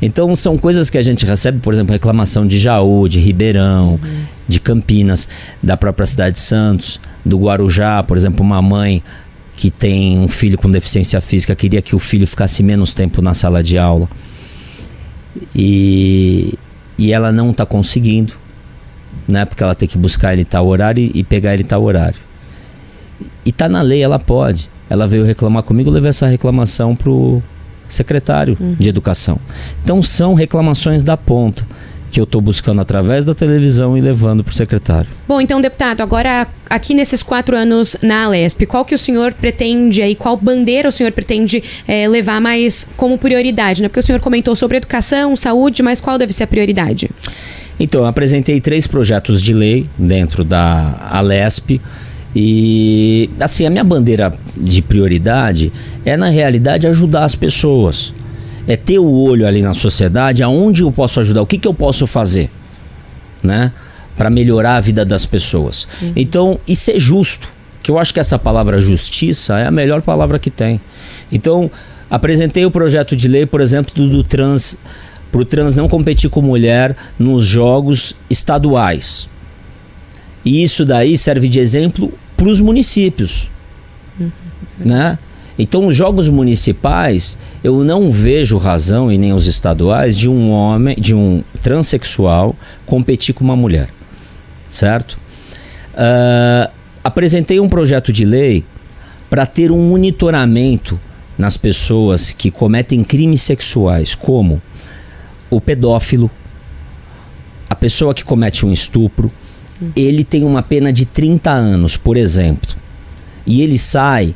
Então, 0.00 0.34
são 0.36 0.56
coisas 0.56 0.88
que 0.88 0.96
a 0.96 1.02
gente 1.02 1.26
recebe, 1.26 1.58
por 1.58 1.74
exemplo, 1.74 1.92
reclamação 1.92 2.46
de 2.46 2.58
Jaú, 2.58 3.08
de 3.08 3.18
Ribeirão, 3.18 3.98
uhum. 4.02 4.24
de 4.46 4.60
Campinas, 4.60 5.28
da 5.60 5.76
própria 5.76 6.06
cidade 6.06 6.36
de 6.36 6.42
Santos, 6.42 7.00
do 7.24 7.38
Guarujá, 7.38 8.04
por 8.04 8.16
exemplo, 8.16 8.44
uma 8.44 8.62
mãe 8.62 9.02
que 9.60 9.70
tem 9.70 10.18
um 10.18 10.26
filho 10.26 10.56
com 10.56 10.70
deficiência 10.70 11.20
física 11.20 11.54
queria 11.54 11.82
que 11.82 11.94
o 11.94 11.98
filho 11.98 12.26
ficasse 12.26 12.62
menos 12.62 12.94
tempo 12.94 13.20
na 13.20 13.34
sala 13.34 13.62
de 13.62 13.76
aula 13.76 14.08
e, 15.54 16.54
e 16.96 17.12
ela 17.12 17.30
não 17.30 17.50
está 17.50 17.66
conseguindo, 17.66 18.32
né? 19.28 19.44
Porque 19.44 19.62
ela 19.62 19.74
tem 19.74 19.86
que 19.86 19.98
buscar 19.98 20.32
ele 20.32 20.46
tal 20.46 20.66
horário 20.66 21.02
e, 21.02 21.12
e 21.14 21.22
pegar 21.22 21.52
ele 21.52 21.62
tal 21.62 21.82
horário. 21.82 22.18
E 23.44 23.52
tá 23.52 23.68
na 23.68 23.82
lei, 23.82 24.02
ela 24.02 24.18
pode. 24.18 24.70
Ela 24.88 25.06
veio 25.06 25.26
reclamar 25.26 25.62
comigo, 25.62 25.90
eu 25.90 25.92
levei 25.92 26.08
essa 26.08 26.26
reclamação 26.26 26.96
pro 26.96 27.42
secretário 27.86 28.56
uhum. 28.58 28.76
de 28.78 28.88
educação. 28.88 29.38
Então 29.82 30.02
são 30.02 30.32
reclamações 30.32 31.04
da 31.04 31.18
ponta 31.18 31.66
que 32.10 32.18
eu 32.18 32.24
estou 32.24 32.40
buscando 32.40 32.80
através 32.80 33.24
da 33.24 33.34
televisão 33.34 33.96
e 33.96 34.00
levando 34.00 34.42
para 34.42 34.50
o 34.50 34.54
secretário. 34.54 35.08
Bom, 35.28 35.40
então, 35.40 35.60
deputado, 35.60 36.00
agora 36.00 36.48
aqui 36.68 36.92
nesses 36.92 37.22
quatro 37.22 37.56
anos 37.56 37.96
na 38.02 38.24
Alesp, 38.24 38.66
qual 38.66 38.84
que 38.84 38.94
o 38.94 38.98
senhor 38.98 39.32
pretende 39.32 40.02
aí, 40.02 40.14
qual 40.14 40.36
bandeira 40.36 40.88
o 40.88 40.92
senhor 40.92 41.12
pretende 41.12 41.62
é, 41.86 42.08
levar 42.08 42.40
mais 42.40 42.88
como 42.96 43.16
prioridade? 43.16 43.82
Né? 43.82 43.88
Porque 43.88 44.00
o 44.00 44.02
senhor 44.02 44.20
comentou 44.20 44.56
sobre 44.56 44.76
educação, 44.76 45.36
saúde, 45.36 45.82
mas 45.82 46.00
qual 46.00 46.18
deve 46.18 46.32
ser 46.32 46.44
a 46.44 46.46
prioridade? 46.46 47.10
Então, 47.78 48.02
eu 48.02 48.06
apresentei 48.06 48.60
três 48.60 48.86
projetos 48.86 49.40
de 49.42 49.52
lei 49.52 49.86
dentro 49.96 50.44
da 50.44 51.08
Alesp. 51.10 51.80
E 52.34 53.28
assim, 53.40 53.66
a 53.66 53.70
minha 53.70 53.82
bandeira 53.82 54.32
de 54.56 54.82
prioridade 54.82 55.72
é 56.04 56.16
na 56.16 56.28
realidade 56.28 56.86
ajudar 56.86 57.24
as 57.24 57.34
pessoas 57.34 58.14
é 58.72 58.76
ter 58.76 59.00
o 59.00 59.10
olho 59.10 59.46
ali 59.46 59.62
na 59.62 59.74
sociedade, 59.74 60.42
aonde 60.42 60.82
eu 60.82 60.92
posso 60.92 61.18
ajudar, 61.18 61.42
o 61.42 61.46
que, 61.46 61.58
que 61.58 61.66
eu 61.66 61.74
posso 61.74 62.06
fazer, 62.06 62.50
né? 63.42 63.72
Para 64.16 64.30
melhorar 64.30 64.76
a 64.76 64.80
vida 64.80 65.04
das 65.04 65.26
pessoas. 65.26 65.88
Uhum. 66.00 66.12
Então, 66.14 66.60
e 66.68 66.76
ser 66.76 67.00
justo, 67.00 67.48
que 67.82 67.90
eu 67.90 67.98
acho 67.98 68.14
que 68.14 68.20
essa 68.20 68.38
palavra 68.38 68.80
justiça 68.80 69.58
é 69.58 69.66
a 69.66 69.72
melhor 69.72 70.02
palavra 70.02 70.38
que 70.38 70.50
tem. 70.50 70.80
Então, 71.32 71.68
apresentei 72.08 72.64
o 72.64 72.70
projeto 72.70 73.16
de 73.16 73.26
lei, 73.26 73.44
por 73.44 73.60
exemplo, 73.60 73.92
do, 73.92 74.08
do 74.08 74.22
trans, 74.22 74.78
para 75.32 75.40
o 75.40 75.44
trans 75.44 75.76
não 75.76 75.88
competir 75.88 76.30
com 76.30 76.40
mulher 76.40 76.96
nos 77.18 77.44
jogos 77.44 78.14
estaduais. 78.28 79.28
E 80.44 80.62
isso 80.62 80.84
daí 80.84 81.18
serve 81.18 81.48
de 81.48 81.58
exemplo 81.58 82.12
para 82.36 82.48
os 82.48 82.60
municípios, 82.60 83.50
uhum. 84.18 84.30
né? 84.78 85.18
Então, 85.60 85.86
os 85.86 85.94
jogos 85.94 86.26
municipais, 86.30 87.38
eu 87.62 87.84
não 87.84 88.10
vejo 88.10 88.56
razão, 88.56 89.12
e 89.12 89.18
nem 89.18 89.34
os 89.34 89.46
estaduais, 89.46 90.16
de 90.16 90.26
um 90.26 90.50
homem, 90.50 90.96
de 90.98 91.14
um 91.14 91.44
transexual 91.60 92.56
competir 92.86 93.34
com 93.34 93.44
uma 93.44 93.54
mulher. 93.54 93.90
Certo? 94.70 95.18
Uh, 95.92 96.70
apresentei 97.04 97.60
um 97.60 97.68
projeto 97.68 98.10
de 98.10 98.24
lei 98.24 98.64
para 99.28 99.44
ter 99.44 99.70
um 99.70 99.86
monitoramento 99.86 100.98
nas 101.36 101.58
pessoas 101.58 102.32
que 102.32 102.50
cometem 102.50 103.04
crimes 103.04 103.42
sexuais, 103.42 104.14
como 104.14 104.62
o 105.50 105.60
pedófilo, 105.60 106.30
a 107.68 107.74
pessoa 107.74 108.14
que 108.14 108.24
comete 108.24 108.64
um 108.64 108.72
estupro, 108.72 109.30
ele 109.94 110.24
tem 110.24 110.42
uma 110.42 110.62
pena 110.62 110.90
de 110.90 111.04
30 111.04 111.50
anos, 111.50 111.98
por 111.98 112.16
exemplo, 112.16 112.70
e 113.46 113.60
ele 113.60 113.78
sai 113.78 114.34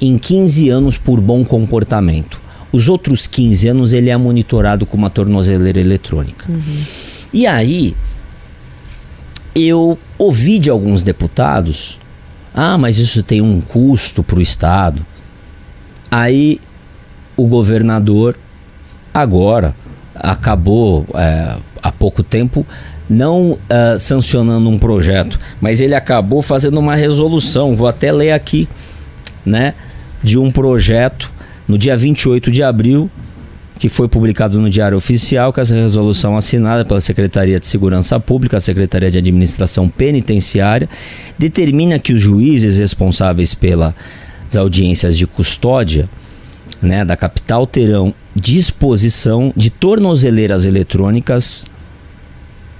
em 0.00 0.18
15 0.18 0.68
anos 0.68 0.98
por 0.98 1.20
bom 1.20 1.44
comportamento. 1.44 2.40
Os 2.72 2.88
outros 2.88 3.26
15 3.26 3.68
anos 3.68 3.92
ele 3.92 4.10
é 4.10 4.16
monitorado 4.16 4.84
com 4.84 4.96
uma 4.96 5.08
tornozeleira 5.08 5.80
eletrônica. 5.80 6.46
Uhum. 6.48 6.82
E 7.32 7.46
aí, 7.46 7.96
eu 9.54 9.98
ouvi 10.18 10.58
de 10.58 10.68
alguns 10.68 11.02
deputados: 11.02 11.98
ah, 12.54 12.76
mas 12.76 12.98
isso 12.98 13.22
tem 13.22 13.40
um 13.40 13.60
custo 13.60 14.22
para 14.22 14.38
o 14.38 14.42
Estado. 14.42 15.04
Aí, 16.10 16.60
o 17.36 17.46
governador, 17.46 18.36
agora, 19.12 19.74
acabou 20.14 21.06
é, 21.14 21.56
há 21.82 21.92
pouco 21.92 22.22
tempo 22.22 22.66
não 23.08 23.52
uh, 23.52 23.98
sancionando 23.98 24.68
um 24.68 24.78
projeto, 24.78 25.38
mas 25.60 25.80
ele 25.80 25.94
acabou 25.94 26.42
fazendo 26.42 26.78
uma 26.78 26.96
resolução. 26.96 27.74
Vou 27.74 27.86
até 27.86 28.10
ler 28.10 28.32
aqui 28.32 28.68
né, 29.46 29.74
de 30.22 30.38
um 30.38 30.50
projeto 30.50 31.32
no 31.66 31.78
dia 31.78 31.96
28 31.96 32.50
de 32.50 32.62
abril, 32.62 33.10
que 33.78 33.88
foi 33.88 34.08
publicado 34.08 34.58
no 34.58 34.68
Diário 34.68 34.96
Oficial, 34.96 35.52
com 35.52 35.60
essa 35.60 35.74
resolução 35.74 36.36
assinada 36.36 36.84
pela 36.84 37.00
Secretaria 37.00 37.60
de 37.60 37.66
Segurança 37.66 38.18
Pública, 38.18 38.56
a 38.56 38.60
Secretaria 38.60 39.10
de 39.10 39.18
Administração 39.18 39.88
Penitenciária, 39.88 40.88
determina 41.38 41.98
que 41.98 42.12
os 42.12 42.20
juízes 42.20 42.78
responsáveis 42.78 43.54
pelas 43.54 43.94
audiências 44.56 45.16
de 45.16 45.26
custódia 45.26 46.08
né, 46.82 47.04
da 47.04 47.16
capital 47.16 47.66
terão 47.66 48.14
disposição 48.34 49.52
de 49.56 49.70
tornozeleiras 49.70 50.64
eletrônicas 50.64 51.66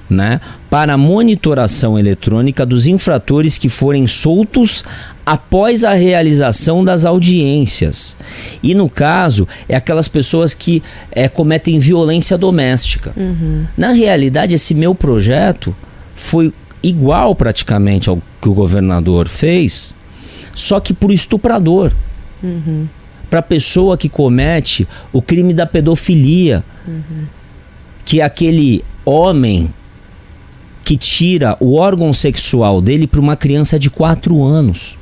né, 0.08 0.40
para 0.70 0.96
monitoração 0.96 1.98
eletrônica 1.98 2.64
dos 2.64 2.86
infratores 2.86 3.58
que 3.58 3.68
forem 3.68 4.06
soltos 4.06 4.84
após 5.24 5.84
a 5.84 5.92
realização 5.92 6.84
das 6.84 7.04
audiências. 7.04 8.16
E 8.62 8.74
no 8.74 8.88
caso, 8.88 9.48
é 9.68 9.74
aquelas 9.74 10.06
pessoas 10.06 10.54
que 10.54 10.82
é, 11.10 11.28
cometem 11.28 11.78
violência 11.78 12.38
doméstica. 12.38 13.12
Uhum. 13.16 13.64
Na 13.76 13.92
realidade, 13.92 14.54
esse 14.54 14.74
meu 14.74 14.94
projeto 14.94 15.74
foi 16.14 16.52
igual 16.82 17.34
praticamente 17.34 18.08
ao 18.08 18.22
que 18.40 18.48
o 18.48 18.54
governador 18.54 19.28
fez, 19.28 19.94
só 20.54 20.78
que 20.78 20.94
por 20.94 21.10
estuprador. 21.10 21.92
Uhum. 22.42 22.86
Para 23.28 23.42
pessoa 23.42 23.98
que 23.98 24.08
comete 24.08 24.86
o 25.12 25.20
crime 25.20 25.52
da 25.52 25.66
pedofilia, 25.66 26.64
uhum. 26.86 27.24
que 28.04 28.20
é 28.20 28.24
aquele 28.24 28.84
homem 29.04 29.74
que 30.86 30.96
tira 30.96 31.56
o 31.58 31.74
órgão 31.74 32.12
sexual 32.12 32.80
dele 32.80 33.08
para 33.08 33.18
uma 33.18 33.34
criança 33.34 33.76
de 33.76 33.90
4 33.90 34.44
anos. 34.44 34.96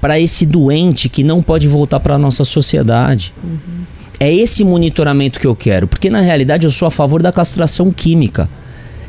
Para 0.00 0.20
esse 0.20 0.46
doente 0.46 1.08
que 1.08 1.24
não 1.24 1.42
pode 1.42 1.66
voltar 1.66 1.98
para 1.98 2.14
a 2.14 2.18
nossa 2.18 2.44
sociedade. 2.44 3.34
Uhum. 3.42 3.58
É 4.20 4.32
esse 4.32 4.62
monitoramento 4.62 5.40
que 5.40 5.48
eu 5.48 5.56
quero, 5.56 5.88
porque 5.88 6.08
na 6.08 6.20
realidade 6.20 6.64
eu 6.64 6.70
sou 6.70 6.86
a 6.86 6.92
favor 6.92 7.20
da 7.20 7.32
castração 7.32 7.90
química, 7.90 8.48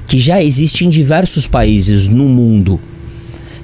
que 0.08 0.20
já 0.20 0.42
existe 0.42 0.88
em 0.88 0.90
diversos 0.90 1.46
países 1.46 2.10
no 2.10 2.24
mundo. 2.24 2.80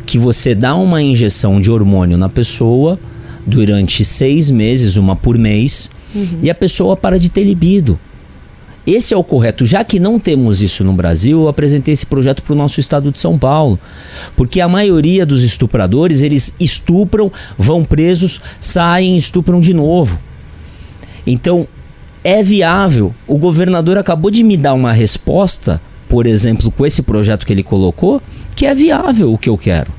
Que 0.06 0.20
você 0.20 0.54
dá 0.54 0.76
uma 0.76 1.02
injeção 1.02 1.60
de 1.60 1.72
hormônio 1.72 2.20
na 2.20 2.30
pessoa 2.30 3.00
durante 3.48 4.06
seis 4.06 4.52
meses, 4.52 4.96
uma 4.96 5.16
por 5.16 5.40
mês, 5.40 5.90
uhum. 6.14 6.38
e 6.44 6.52
a 6.52 6.56
pessoa 6.56 6.96
para 6.96 7.18
de 7.18 7.32
ter 7.32 7.46
libido. 7.46 8.00
Esse 8.86 9.14
é 9.14 9.18
o 9.18 9.24
correto. 9.24 9.66
Já 9.66 9.84
que 9.84 10.00
não 10.00 10.20
temos 10.20 10.62
isso 10.62 10.84
no 10.84 10.94
Brasil, 10.94 11.42
eu 11.42 11.48
apresentei 11.48 11.94
esse 11.94 12.06
projeto 12.06 12.44
para 12.44 12.54
o 12.54 12.56
nosso 12.56 12.80
estado 12.80 13.12
de 13.12 13.20
São 13.20 13.38
Paulo. 13.38 13.80
Porque 14.36 14.62
a 14.62 14.68
maioria 14.68 15.26
dos 15.26 15.44
estupradores, 15.44 16.22
eles 16.22 16.56
estupram, 16.60 17.32
vão 17.58 17.84
presos, 17.84 18.40
saem 18.60 19.16
e 19.16 19.18
estupram 19.18 19.60
de 19.60 19.74
novo. 19.74 20.20
Então, 21.26 21.68
é 22.24 22.44
viável. 22.44 23.14
O 23.28 23.38
governador 23.38 23.98
acabou 23.98 24.30
de 24.30 24.44
me 24.44 24.56
dar 24.58 24.74
uma 24.74 24.92
resposta, 24.92 25.82
por 26.16 26.28
exemplo, 26.28 26.72
com 26.72 26.86
esse 26.86 27.02
projeto 27.02 27.46
que 27.46 27.52
ele 27.52 27.62
colocou, 27.62 28.22
que 28.56 28.66
é 28.66 28.74
viável 28.74 29.34
o 29.34 29.38
que 29.38 29.50
eu 29.50 29.58
quero. 29.58 29.92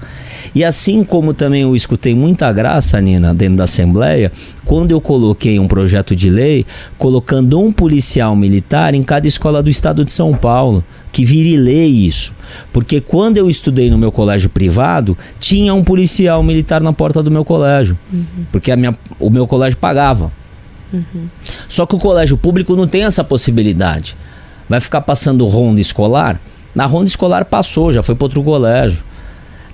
E 0.54 0.64
assim 0.64 1.04
como 1.04 1.34
também 1.34 1.60
eu 1.60 1.76
escutei 1.76 2.14
muita 2.14 2.50
graça, 2.54 2.98
Nina, 3.02 3.34
dentro 3.34 3.56
da 3.56 3.64
Assembleia, 3.64 4.32
quando 4.64 4.92
eu 4.92 4.98
coloquei 4.98 5.58
um 5.58 5.68
projeto 5.68 6.16
de 6.16 6.30
lei 6.30 6.64
colocando 6.96 7.60
um 7.60 7.70
policial 7.70 8.34
militar 8.34 8.94
em 8.94 9.02
cada 9.02 9.28
escola 9.28 9.62
do 9.62 9.68
estado 9.68 10.06
de 10.06 10.10
São 10.10 10.32
Paulo, 10.32 10.82
que 11.12 11.22
vire 11.22 11.54
lei 11.58 11.86
isso. 11.86 12.32
Porque 12.72 12.98
quando 12.98 13.36
eu 13.36 13.50
estudei 13.50 13.90
no 13.90 13.98
meu 13.98 14.10
colégio 14.10 14.48
privado, 14.48 15.18
tinha 15.38 15.74
um 15.74 15.84
policial 15.84 16.42
militar 16.42 16.80
na 16.80 16.94
porta 16.94 17.22
do 17.22 17.30
meu 17.30 17.44
colégio. 17.44 17.94
Uhum. 18.10 18.46
Porque 18.50 18.72
a 18.72 18.76
minha, 18.76 18.96
o 19.20 19.28
meu 19.28 19.46
colégio 19.46 19.78
pagava. 19.78 20.32
Uhum. 20.90 21.28
Só 21.68 21.84
que 21.84 21.94
o 21.94 21.98
colégio 21.98 22.38
público 22.38 22.74
não 22.74 22.88
tem 22.88 23.04
essa 23.04 23.22
possibilidade. 23.22 24.16
Vai 24.68 24.80
ficar 24.80 25.00
passando 25.00 25.46
ronda 25.46 25.80
escolar? 25.80 26.40
Na 26.74 26.86
ronda 26.86 27.06
escolar 27.06 27.44
passou, 27.44 27.92
já 27.92 28.02
foi 28.02 28.14
para 28.14 28.24
outro 28.24 28.42
colégio. 28.42 29.04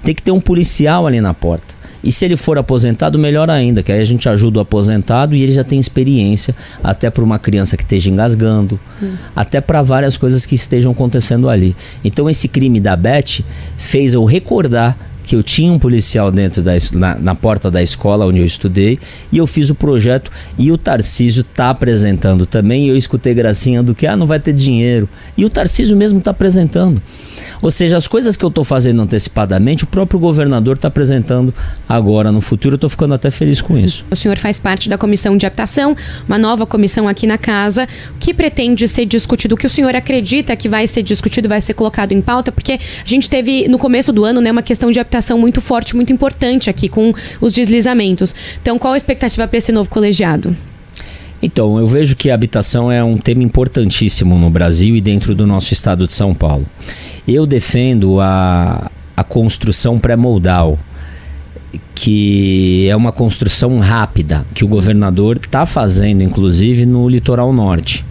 Tem 0.04 0.14
que 0.14 0.22
ter 0.22 0.32
um 0.32 0.40
policial 0.40 1.06
ali 1.06 1.20
na 1.20 1.32
porta. 1.32 1.74
E 2.02 2.10
se 2.10 2.24
ele 2.24 2.36
for 2.36 2.58
aposentado, 2.58 3.18
melhor 3.18 3.48
ainda, 3.48 3.82
que 3.82 3.92
aí 3.92 4.00
a 4.00 4.04
gente 4.04 4.28
ajuda 4.28 4.58
o 4.58 4.62
aposentado 4.62 5.36
e 5.36 5.42
ele 5.42 5.52
já 5.52 5.62
tem 5.62 5.78
experiência, 5.78 6.54
até 6.82 7.08
para 7.08 7.22
uma 7.22 7.38
criança 7.38 7.76
que 7.76 7.84
esteja 7.84 8.10
engasgando, 8.10 8.78
hum. 9.00 9.14
até 9.36 9.60
para 9.60 9.82
várias 9.82 10.16
coisas 10.16 10.44
que 10.44 10.56
estejam 10.56 10.90
acontecendo 10.90 11.48
ali. 11.48 11.76
Então 12.04 12.28
esse 12.28 12.48
crime 12.48 12.80
da 12.80 12.96
Beth 12.96 13.44
fez 13.76 14.14
eu 14.14 14.24
recordar 14.24 14.96
que 15.24 15.36
eu 15.36 15.42
tinha 15.42 15.72
um 15.72 15.78
policial 15.78 16.30
dentro 16.30 16.62
da 16.62 16.72
na, 16.92 17.14
na, 17.16 17.34
porta 17.34 17.70
da 17.70 17.82
escola 17.82 18.26
onde 18.26 18.40
eu 18.40 18.46
estudei 18.46 18.98
e 19.30 19.38
eu 19.38 19.46
fiz 19.46 19.70
o 19.70 19.74
projeto 19.74 20.30
e 20.58 20.72
o 20.72 20.78
Tarcísio 20.78 21.44
tá 21.44 21.70
apresentando 21.70 22.46
também. 22.46 22.88
Eu 22.88 22.96
escutei 22.96 23.34
gracinha 23.34 23.82
do 23.82 23.94
que 23.94 24.06
ah, 24.06 24.16
não 24.16 24.26
vai 24.26 24.40
ter 24.40 24.52
dinheiro. 24.52 25.08
E 25.36 25.44
o 25.44 25.50
Tarcísio 25.50 25.96
mesmo 25.96 26.18
está 26.18 26.30
apresentando. 26.30 27.00
Ou 27.60 27.70
seja, 27.70 27.96
as 27.96 28.08
coisas 28.08 28.36
que 28.36 28.44
eu 28.44 28.48
estou 28.48 28.64
fazendo 28.64 29.02
antecipadamente, 29.02 29.84
o 29.84 29.86
próprio 29.86 30.18
governador 30.18 30.76
está 30.76 30.88
apresentando 30.88 31.54
agora 31.88 32.32
no 32.32 32.40
futuro. 32.40 32.74
Eu 32.74 32.76
estou 32.76 32.90
ficando 32.90 33.14
até 33.14 33.30
feliz 33.30 33.60
com 33.60 33.76
isso. 33.78 34.04
O 34.10 34.16
senhor 34.16 34.38
faz 34.38 34.58
parte 34.58 34.88
da 34.88 34.96
comissão 34.98 35.36
de 35.36 35.46
habitação, 35.46 35.94
uma 36.26 36.38
nova 36.38 36.66
comissão 36.66 37.08
aqui 37.08 37.26
na 37.26 37.38
casa, 37.38 37.86
que 38.18 38.32
pretende 38.32 38.86
ser 38.88 39.06
discutido, 39.06 39.54
o 39.54 39.58
que 39.58 39.66
o 39.66 39.70
senhor 39.70 39.94
acredita 39.94 40.56
que 40.56 40.68
vai 40.68 40.86
ser 40.86 41.02
discutido, 41.02 41.48
vai 41.48 41.60
ser 41.60 41.74
colocado 41.74 42.12
em 42.12 42.20
pauta, 42.20 42.50
porque 42.50 42.72
a 42.72 43.08
gente 43.08 43.28
teve 43.28 43.68
no 43.68 43.78
começo 43.78 44.12
do 44.12 44.24
ano 44.24 44.40
né, 44.40 44.50
uma 44.50 44.62
questão 44.62 44.90
de 44.90 45.00
adaptação 45.12 45.38
muito 45.38 45.60
forte, 45.60 45.94
muito 45.94 46.12
importante 46.12 46.70
aqui 46.70 46.88
com 46.88 47.12
os 47.40 47.52
deslizamentos. 47.52 48.34
Então, 48.60 48.78
qual 48.78 48.94
a 48.94 48.96
expectativa 48.96 49.46
para 49.46 49.58
esse 49.58 49.70
novo 49.70 49.90
colegiado? 49.90 50.56
Então, 51.42 51.78
eu 51.78 51.86
vejo 51.86 52.16
que 52.16 52.30
a 52.30 52.34
habitação 52.34 52.90
é 52.90 53.02
um 53.02 53.18
tema 53.18 53.42
importantíssimo 53.42 54.38
no 54.38 54.48
Brasil 54.48 54.96
e 54.96 55.00
dentro 55.00 55.34
do 55.34 55.46
nosso 55.46 55.72
estado 55.72 56.06
de 56.06 56.12
São 56.12 56.32
Paulo. 56.32 56.66
Eu 57.26 57.46
defendo 57.46 58.20
a, 58.20 58.90
a 59.16 59.24
construção 59.24 59.98
pré-moldal, 59.98 60.78
que 61.94 62.86
é 62.88 62.96
uma 62.96 63.12
construção 63.12 63.78
rápida, 63.80 64.46
que 64.54 64.64
o 64.64 64.68
governador 64.68 65.36
está 65.36 65.66
fazendo, 65.66 66.22
inclusive, 66.22 66.86
no 66.86 67.08
litoral 67.08 67.52
norte, 67.52 68.04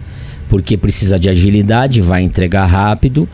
porque 0.48 0.76
precisa 0.76 1.18
de 1.18 1.30
agilidade, 1.30 2.02
vai 2.02 2.22
entregar 2.22 2.66
rápido 2.66 3.26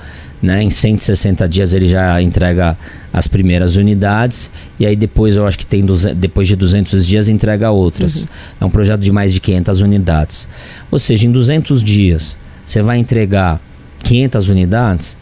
né? 0.42 0.62
Em 0.62 0.70
160 0.70 1.48
dias 1.48 1.72
ele 1.72 1.86
já 1.86 2.20
entrega 2.22 2.76
as 3.12 3.26
primeiras 3.26 3.76
unidades 3.76 4.50
e 4.78 4.86
aí 4.86 4.94
depois 4.94 5.36
eu 5.36 5.46
acho 5.46 5.58
que 5.58 5.66
tem 5.66 5.84
depois 6.16 6.46
de 6.46 6.56
200 6.56 7.06
dias 7.06 7.28
entrega 7.28 7.70
outras. 7.70 8.22
Uhum. 8.22 8.28
É 8.60 8.64
um 8.64 8.70
projeto 8.70 9.00
de 9.00 9.10
mais 9.10 9.32
de 9.32 9.40
500 9.40 9.80
unidades. 9.80 10.48
Ou 10.90 10.98
seja, 10.98 11.26
em 11.26 11.32
200 11.32 11.82
dias 11.82 12.36
você 12.64 12.82
vai 12.82 12.98
entregar 12.98 13.60
500 14.00 14.48
unidades. 14.48 15.18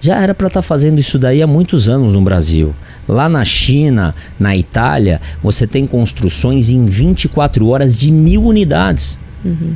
Já 0.00 0.20
era 0.20 0.34
para 0.34 0.48
estar 0.48 0.60
tá 0.60 0.62
fazendo 0.62 0.98
isso 0.98 1.18
daí 1.18 1.40
há 1.40 1.46
muitos 1.46 1.88
anos 1.88 2.12
no 2.12 2.20
Brasil. 2.20 2.74
Lá 3.08 3.26
na 3.28 3.44
China, 3.44 4.14
na 4.38 4.54
Itália, 4.54 5.20
você 5.42 5.66
tem 5.66 5.86
construções 5.86 6.68
em 6.68 6.84
24 6.84 7.66
horas 7.68 7.96
de 7.96 8.12
mil 8.12 8.44
unidades. 8.44 9.18
Uhum. 9.42 9.74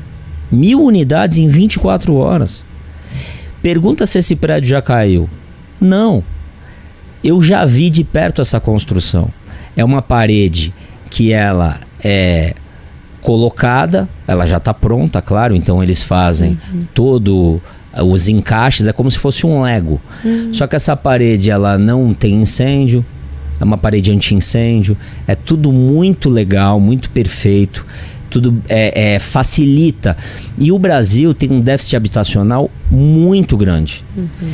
Mil 0.50 0.82
unidades 0.82 1.38
em 1.38 1.46
24 1.46 2.14
horas. 2.14 2.67
Pergunta 3.68 4.06
se 4.06 4.16
esse 4.16 4.34
prédio 4.34 4.70
já 4.70 4.80
caiu. 4.80 5.28
Não. 5.78 6.24
Eu 7.22 7.42
já 7.42 7.66
vi 7.66 7.90
de 7.90 8.02
perto 8.02 8.40
essa 8.40 8.58
construção. 8.58 9.28
É 9.76 9.84
uma 9.84 10.00
parede 10.00 10.72
que 11.10 11.34
ela 11.34 11.78
é 12.02 12.54
colocada, 13.20 14.08
ela 14.26 14.46
já 14.46 14.56
está 14.56 14.72
pronta, 14.72 15.20
claro, 15.20 15.54
então 15.54 15.82
eles 15.82 16.02
fazem 16.02 16.58
uhum. 16.72 16.86
todo 16.94 17.60
os 17.94 18.26
encaixes, 18.26 18.88
é 18.88 18.92
como 18.94 19.10
se 19.10 19.18
fosse 19.18 19.44
um 19.44 19.60
Lego. 19.60 20.00
Uhum. 20.24 20.54
Só 20.54 20.66
que 20.66 20.74
essa 20.74 20.96
parede 20.96 21.50
ela 21.50 21.76
não 21.76 22.14
tem 22.14 22.36
incêndio, 22.36 23.04
é 23.60 23.64
uma 23.64 23.76
parede 23.76 24.10
anti-incêndio, 24.10 24.96
é 25.26 25.34
tudo 25.34 25.70
muito 25.70 26.30
legal, 26.30 26.80
muito 26.80 27.10
perfeito 27.10 27.84
tudo 28.28 28.62
é, 28.68 29.14
é, 29.14 29.18
facilita. 29.18 30.16
E 30.58 30.70
o 30.70 30.78
Brasil 30.78 31.34
tem 31.34 31.50
um 31.52 31.60
déficit 31.60 31.96
habitacional 31.96 32.70
muito 32.90 33.56
grande. 33.56 34.04
Uhum. 34.16 34.52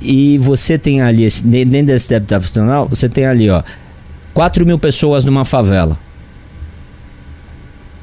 E 0.00 0.38
você 0.38 0.78
tem 0.78 1.00
ali, 1.00 1.26
dentro 1.44 1.86
desse 1.86 2.08
déficit 2.08 2.34
habitacional, 2.34 2.88
você 2.88 3.08
tem 3.08 3.26
ali, 3.26 3.48
ó, 3.48 3.62
4 4.34 4.66
mil 4.66 4.78
pessoas 4.78 5.24
numa 5.24 5.44
favela. 5.44 5.98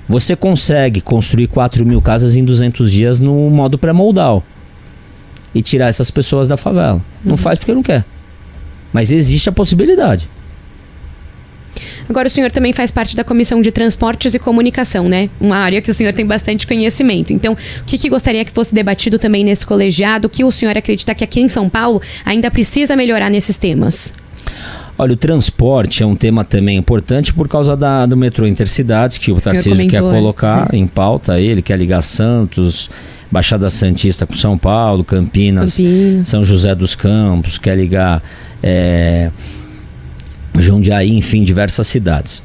Você 0.09 0.35
consegue 0.35 0.99
construir 0.99 1.47
4 1.47 1.85
mil 1.85 2.01
casas 2.01 2.35
em 2.35 2.43
200 2.43 2.91
dias 2.91 3.19
no 3.19 3.49
modo 3.49 3.77
pré-moldal. 3.77 4.43
E 5.53 5.61
tirar 5.61 5.87
essas 5.87 6.09
pessoas 6.09 6.47
da 6.47 6.57
favela. 6.57 6.95
Uhum. 6.95 7.01
Não 7.31 7.37
faz 7.37 7.59
porque 7.59 7.73
não 7.73 7.83
quer. 7.83 8.05
Mas 8.91 9.11
existe 9.11 9.49
a 9.49 9.51
possibilidade. 9.51 10.29
Agora, 12.09 12.27
o 12.27 12.31
senhor 12.31 12.51
também 12.51 12.73
faz 12.73 12.91
parte 12.91 13.15
da 13.15 13.23
Comissão 13.23 13.61
de 13.61 13.71
Transportes 13.71 14.33
e 14.33 14.39
Comunicação, 14.39 15.07
né? 15.07 15.29
Uma 15.39 15.57
área 15.57 15.81
que 15.81 15.89
o 15.89 15.93
senhor 15.93 16.13
tem 16.13 16.25
bastante 16.25 16.67
conhecimento. 16.67 17.33
Então, 17.33 17.53
o 17.53 17.85
que, 17.85 17.97
que 17.97 18.09
gostaria 18.09 18.43
que 18.43 18.51
fosse 18.51 18.73
debatido 18.73 19.17
também 19.17 19.43
nesse 19.43 19.65
colegiado? 19.65 20.27
O 20.27 20.29
que 20.29 20.43
o 20.43 20.51
senhor 20.51 20.77
acredita 20.77 21.15
que 21.15 21.23
aqui 21.23 21.39
em 21.39 21.47
São 21.47 21.69
Paulo 21.69 22.01
ainda 22.25 22.49
precisa 22.51 22.95
melhorar 22.95 23.29
nesses 23.29 23.57
temas? 23.57 24.13
Olha, 24.97 25.13
o 25.13 25.17
transporte 25.17 26.03
é 26.03 26.05
um 26.05 26.15
tema 26.15 26.43
também 26.43 26.77
importante 26.77 27.33
por 27.33 27.47
causa 27.47 27.75
da, 27.75 28.05
do 28.05 28.15
metrô 28.15 28.45
Intercidades, 28.45 29.17
que 29.17 29.31
o, 29.31 29.37
o 29.37 29.41
Tarcísio 29.41 29.87
quer 29.87 29.97
é. 29.97 30.01
colocar 30.01 30.69
é. 30.71 30.77
em 30.77 30.85
pauta. 30.85 31.39
Ele 31.39 31.61
quer 31.61 31.77
ligar 31.77 32.01
Santos, 32.01 32.89
Baixada 33.31 33.69
Santista 33.69 34.27
com 34.27 34.35
São 34.35 34.57
Paulo, 34.57 35.03
Campinas, 35.03 35.77
Campinas. 35.77 36.27
São 36.27 36.45
José 36.45 36.75
dos 36.75 36.93
Campos, 36.93 37.57
quer 37.57 37.75
ligar. 37.75 38.21
É, 38.61 39.31
Jundiaí, 40.57 41.15
enfim, 41.15 41.43
diversas 41.43 41.87
cidades. 41.87 42.43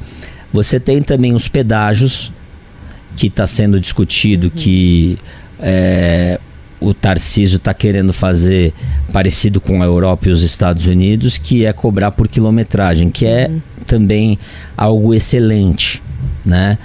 Você 0.52 0.78
tem 0.78 1.02
também 1.02 1.34
os 1.34 1.48
pedágios, 1.48 2.32
que 3.16 3.28
está 3.28 3.46
sendo 3.46 3.80
discutido, 3.80 4.46
uhum. 4.48 4.52
que 4.54 5.18
é, 5.58 6.38
o 6.78 6.92
Tarcísio 6.92 7.56
está 7.56 7.72
querendo 7.72 8.12
fazer 8.12 8.72
parecido 9.12 9.60
com 9.60 9.82
a 9.82 9.86
Europa 9.86 10.28
e 10.28 10.30
os 10.30 10.42
Estados 10.42 10.86
Unidos, 10.86 11.38
que 11.38 11.64
é 11.64 11.72
cobrar 11.72 12.10
por 12.10 12.28
quilometragem, 12.28 13.08
que 13.08 13.24
é 13.24 13.48
uhum. 13.48 13.60
também 13.86 14.38
algo 14.76 15.14
excelente, 15.14 16.02
né? 16.44 16.78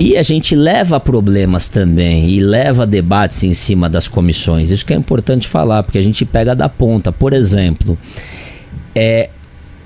E 0.00 0.16
a 0.16 0.22
gente 0.22 0.56
leva 0.56 0.98
problemas 0.98 1.68
também 1.68 2.28
e 2.28 2.40
leva 2.40 2.84
debates 2.84 3.44
em 3.44 3.52
cima 3.52 3.88
das 3.88 4.08
comissões. 4.08 4.70
Isso 4.70 4.84
que 4.84 4.92
é 4.92 4.96
importante 4.96 5.46
falar, 5.46 5.84
porque 5.84 5.98
a 5.98 6.02
gente 6.02 6.24
pega 6.24 6.52
da 6.54 6.68
ponta. 6.68 7.12
Por 7.12 7.32
exemplo, 7.32 7.96
é, 8.92 9.30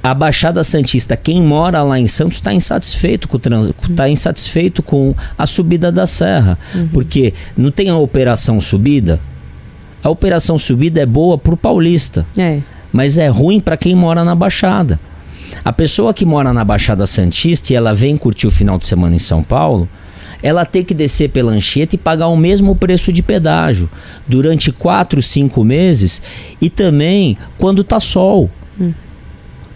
a 0.03 0.15
Baixada 0.15 0.63
Santista, 0.63 1.17
quem 1.17 1.43
mora 1.43 1.83
lá 1.83 1.99
em 1.99 2.07
Santos, 2.07 2.39
está 2.39 2.53
insatisfeito 2.53 3.29
com 3.29 3.37
o 3.37 3.41
trans... 3.41 3.71
tá 3.97 4.09
insatisfeito 4.09 4.83
com 4.83 5.15
a 5.37 5.47
subida 5.47 5.91
da 5.91 6.07
serra. 6.07 6.59
Uhum. 6.75 6.89
Porque 6.89 7.35
não 7.57 7.71
tem 7.71 7.89
a 7.89 7.97
operação 7.97 8.61
subida. 8.61 9.21
A 10.03 10.09
operação 10.09 10.57
subida 10.57 11.01
é 11.01 11.07
boa 11.07 11.37
para 11.37 11.55
o 11.55 11.57
paulista. 11.57 12.25
É. 12.37 12.61
Mas 12.93 13.19
é 13.19 13.29
ruim 13.29 13.61
para 13.61 13.77
quem 13.77 13.95
mora 13.95 14.25
na 14.25 14.35
Baixada. 14.35 15.01
A 15.65 15.73
pessoa 15.73 16.15
que 16.15 16.25
mora 16.25 16.53
na 16.53 16.65
Baixada 16.65 17.07
Santista 17.07 17.73
e 17.73 17.77
ela 17.77 17.93
vem 17.93 18.17
curtir 18.17 18.47
o 18.47 18.51
final 18.51 18.79
de 18.79 18.87
semana 18.87 19.17
em 19.17 19.19
São 19.19 19.43
Paulo, 19.43 19.89
ela 20.43 20.65
tem 20.65 20.85
que 20.85 20.95
descer 20.95 21.31
pela 21.31 21.53
Anchieta 21.53 21.97
e 21.97 21.99
pagar 21.99 22.29
o 22.29 22.37
mesmo 22.37 22.77
preço 22.77 23.13
de 23.13 23.23
pedágio 23.23 23.91
durante 24.27 24.71
4, 24.71 25.21
5 25.21 25.65
meses 25.65 26.23
e 26.61 26.71
também 26.71 27.37
quando 27.59 27.83
tá 27.83 27.99
sol. 27.99 28.49
Uhum. 28.79 28.95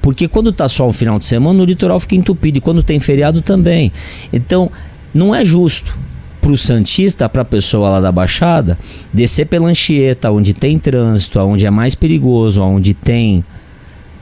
Porque 0.02 0.26
quando 0.26 0.52
tá 0.52 0.68
só 0.68 0.88
o 0.88 0.92
final 0.92 1.18
de 1.18 1.24
semana, 1.24 1.62
o 1.62 1.64
litoral 1.64 2.00
fica 2.00 2.16
entupido. 2.16 2.58
E 2.58 2.60
quando 2.60 2.82
tem 2.82 2.98
feriado 2.98 3.40
também. 3.40 3.92
Então, 4.32 4.70
não 5.14 5.34
é 5.34 5.44
justo 5.44 5.96
para 6.40 6.50
o 6.50 6.56
Santista, 6.56 7.28
para 7.28 7.42
a 7.42 7.44
pessoa 7.44 7.88
lá 7.88 8.00
da 8.00 8.10
Baixada, 8.10 8.76
descer 9.14 9.46
pela 9.46 9.68
Anchieta, 9.68 10.30
onde 10.32 10.52
tem 10.52 10.76
trânsito, 10.76 11.38
onde 11.38 11.64
é 11.64 11.70
mais 11.70 11.94
perigoso, 11.94 12.60
onde 12.60 12.92
tem 12.92 13.44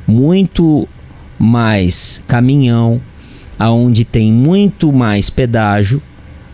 muito 0.06 0.86
mais 1.38 2.22
caminhão, 2.28 3.00
aonde 3.58 4.04
tem 4.04 4.30
muito 4.30 4.92
mais 4.92 5.30
pedágio, 5.30 6.02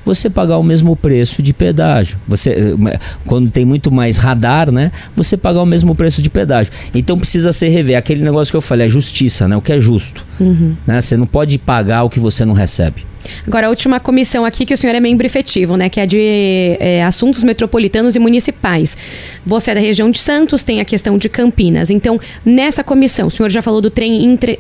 você 0.07 0.31
pagar 0.31 0.57
o 0.57 0.63
mesmo 0.63 0.95
preço 0.95 1.43
de 1.43 1.53
pedágio. 1.53 2.17
Você, 2.29 2.51
eh, 2.51 2.99
quando 3.27 3.51
tem 3.51 3.65
muito 3.65 3.91
mais 3.91 4.19
radar, 4.19 4.71
né? 4.71 4.93
Você 5.17 5.37
pagar 5.37 5.61
o 5.61 5.67
mesmo 5.67 5.97
preço 5.97 6.23
de 6.23 6.31
pedágio. 6.31 6.73
Então 6.95 7.19
precisa 7.19 7.53
ser 7.53 7.69
rever 7.71 7.99
aquele 7.99 8.23
negócio 8.23 8.53
que 8.53 8.57
eu 8.57 8.63
falei, 8.63 8.87
a 8.87 8.89
justiça, 8.89 9.49
né? 9.49 9.57
O 9.57 9.61
que 9.61 9.73
é 9.73 9.81
justo. 9.81 10.25
Uhum. 10.39 10.77
Né? 10.87 11.01
Você 11.01 11.17
não 11.17 11.27
pode 11.27 11.59
pagar 11.59 12.05
o 12.05 12.09
que 12.09 12.21
você 12.21 12.45
não 12.45 12.55
recebe. 12.55 13.05
Agora, 13.47 13.67
a 13.67 13.71
última 13.71 14.01
comissão 14.01 14.45
aqui, 14.45 14.65
que 14.65 14.75
o 14.75 14.77
senhor 14.77 14.95
é 14.95 15.01
membro 15.01 15.27
efetivo, 15.27 15.77
né? 15.77 15.89
Que 15.89 16.01
é 16.01 16.07
de 16.07 16.77
é, 16.81 17.03
assuntos 17.05 17.43
metropolitanos 17.43 18.17
e 18.17 18.19
municipais. 18.19 18.97
Você 19.45 19.71
é 19.71 19.75
da 19.75 19.81
região 19.81 20.11
de 20.11 20.19
Santos, 20.19 20.63
tem 20.63 20.81
a 20.81 20.85
questão 20.85 21.19
de 21.19 21.29
Campinas. 21.29 21.91
Então, 21.91 22.21
nessa 22.45 22.83
comissão, 22.83 23.29
o 23.29 23.31
senhor 23.31 23.51
já 23.51 23.63
falou 23.63 23.81
do 23.81 23.91
trem 23.91 24.25
inter, 24.25 24.59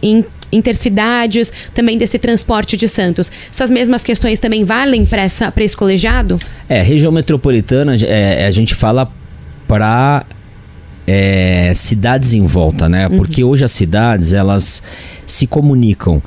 intercidades, 0.52 1.52
também 1.74 1.98
desse 1.98 2.18
transporte 2.18 2.76
de 2.76 2.88
Santos. 2.88 3.31
Essas 3.50 3.70
mesmas 3.70 4.05
questões 4.05 4.38
também 4.38 4.64
valem 4.64 5.05
para 5.05 5.24
esse 5.24 5.76
colegiado? 5.76 6.38
É, 6.68 6.81
região 6.83 7.11
metropolitana, 7.11 7.96
é, 7.96 8.46
a 8.46 8.50
gente 8.50 8.74
fala 8.74 9.11
para 9.66 10.24
é, 11.07 11.72
cidades 11.74 12.35
em 12.35 12.44
volta, 12.44 12.88
né? 12.88 13.09
Uhum. 13.09 13.16
Porque 13.16 13.44
hoje 13.44 13.64
as 13.64 13.72
cidades, 13.72 14.33
elas 14.33 14.83
se 15.26 15.46
comunicam. 15.46 16.22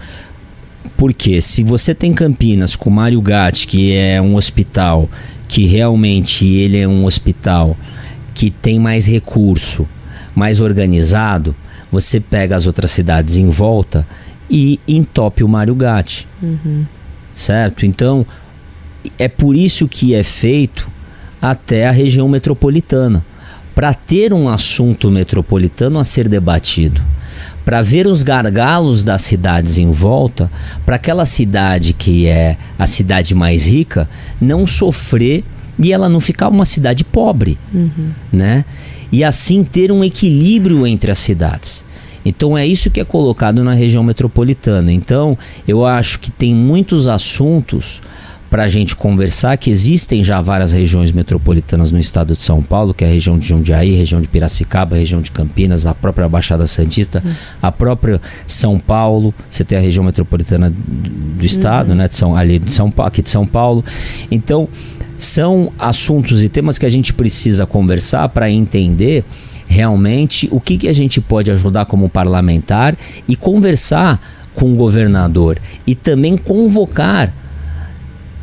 Porque 1.00 1.42
se 1.42 1.64
você 1.64 1.96
tem 1.96 2.12
Campinas 2.12 2.76
com 2.76 2.90
Mário 2.90 3.22
Gatti, 3.22 3.66
que 3.66 3.94
é 3.94 4.22
um 4.22 4.36
hospital 4.36 5.10
que 5.48 5.66
realmente 5.66 6.46
ele 6.46 6.78
é 6.78 6.86
um 6.86 7.06
hospital 7.06 7.78
que 8.34 8.50
tem 8.50 8.78
mais 8.78 9.06
recurso, 9.06 9.88
mais 10.36 10.60
organizado, 10.60 11.56
você 11.90 12.20
pega 12.20 12.54
as 12.54 12.68
outras 12.68 12.92
cidades 12.92 13.38
em 13.38 13.50
volta 13.50 14.06
e 14.50 14.78
entope 14.86 15.42
o 15.42 15.48
Mário 15.48 15.74
Gatti. 15.74 16.28
Uhum. 16.44 16.86
Certo? 17.34 17.86
Então, 17.86 18.26
é 19.18 19.30
por 19.30 19.56
isso 19.56 19.88
que 19.88 20.14
é 20.14 20.22
feito 20.22 20.92
até 21.42 21.88
a 21.88 21.92
região 21.92 22.28
metropolitana 22.28 23.26
para 23.80 23.94
ter 23.94 24.34
um 24.34 24.50
assunto 24.50 25.10
metropolitano 25.10 26.00
a 26.00 26.04
ser 26.04 26.28
debatido, 26.28 27.02
para 27.64 27.82
ver 27.82 28.08
os 28.08 28.24
gargalos 28.24 29.06
das 29.06 29.22
cidades 29.22 29.78
em 29.78 29.90
volta, 29.90 30.52
para 30.86 30.98
aquela 30.98 31.26
cidade 31.26 31.94
que 31.94 32.28
é 32.28 32.58
a 32.78 32.86
cidade 32.86 33.34
mais 33.34 33.68
rica 33.68 34.10
não 34.42 34.68
sofrer 34.68 35.46
e 35.82 35.94
ela 35.94 36.10
não 36.10 36.20
ficar 36.20 36.50
uma 36.50 36.66
cidade 36.66 37.06
pobre, 37.06 37.58
uhum. 37.74 38.12
né? 38.34 38.66
e 39.14 39.24
assim 39.24 39.64
ter 39.64 39.94
um 39.94 40.04
equilíbrio 40.04 40.86
entre 40.86 41.10
as 41.10 41.20
cidades. 41.20 41.86
Então 42.26 42.58
é 42.58 42.68
isso 42.68 42.92
que 42.92 43.00
é 43.00 43.06
colocado 43.06 43.64
na 43.64 43.74
região 43.74 44.04
metropolitana. 44.04 44.92
Então 44.92 45.38
eu 45.66 45.86
acho 45.86 46.20
que 46.20 46.30
tem 46.30 46.54
muitos 46.54 47.08
assuntos 47.08 48.02
para 48.50 48.64
a 48.64 48.68
gente 48.68 48.96
conversar 48.96 49.58
que 49.58 49.70
existem 49.70 50.24
já 50.24 50.42
várias 50.42 50.72
regiões 50.72 51.12
metropolitanas 51.12 51.92
no 51.92 52.00
estado 52.00 52.34
de 52.34 52.42
São 52.42 52.64
Paulo, 52.64 52.94
que 52.94 53.04
é 53.04 53.08
a 53.08 53.12
região 53.12 53.38
de 53.38 53.48
Jundiaí, 53.48 53.94
região 53.94 54.20
de 54.20 54.28
Piracicaba, 54.28 54.96
região 54.96 55.22
de 55.22 55.32
Campinas, 55.32 55.86
a 55.86 55.94
própria 55.94 56.28
Baixada 56.28 56.66
Santista, 56.66 57.22
uhum. 57.24 57.32
a 57.62 57.72
própria 57.72 58.20
São 58.48 58.80
Paulo, 58.80 59.34
você 59.48 59.64
tem 59.64 59.78
a 59.78 59.82
região 59.82 60.04
metropolitana 60.04 60.74
do 60.76 61.46
estado, 61.46 61.92
uhum. 61.92 61.96
né, 61.96 62.08
de 62.08 62.16
São, 62.16 62.36
ali 62.36 62.58
de 62.58 62.72
São 62.72 62.90
Paulo, 62.90 63.08
aqui 63.08 63.22
de 63.22 63.30
São 63.30 63.46
Paulo. 63.46 63.84
Então, 64.32 64.68
são 65.16 65.72
assuntos 65.78 66.42
e 66.42 66.50
temas 66.50 66.78
que 66.78 66.86
a 66.86 66.90
gente 66.90 67.14
precisa 67.14 67.66
conversar 67.66 68.30
para 68.30 68.50
entender 68.50 69.24
realmente 69.68 70.50
o 70.52 70.60
que, 70.60 70.78
que 70.78 70.88
a 70.88 70.94
gente 70.94 71.22
pode 71.22 71.52
ajudar 71.52 71.86
como 71.86 72.10
parlamentar 72.10 72.98
e 73.28 73.36
conversar 73.36 74.20
com 74.56 74.74
o 74.74 74.76
governador 74.76 75.60
e 75.86 75.94
também 75.94 76.36
convocar 76.36 77.34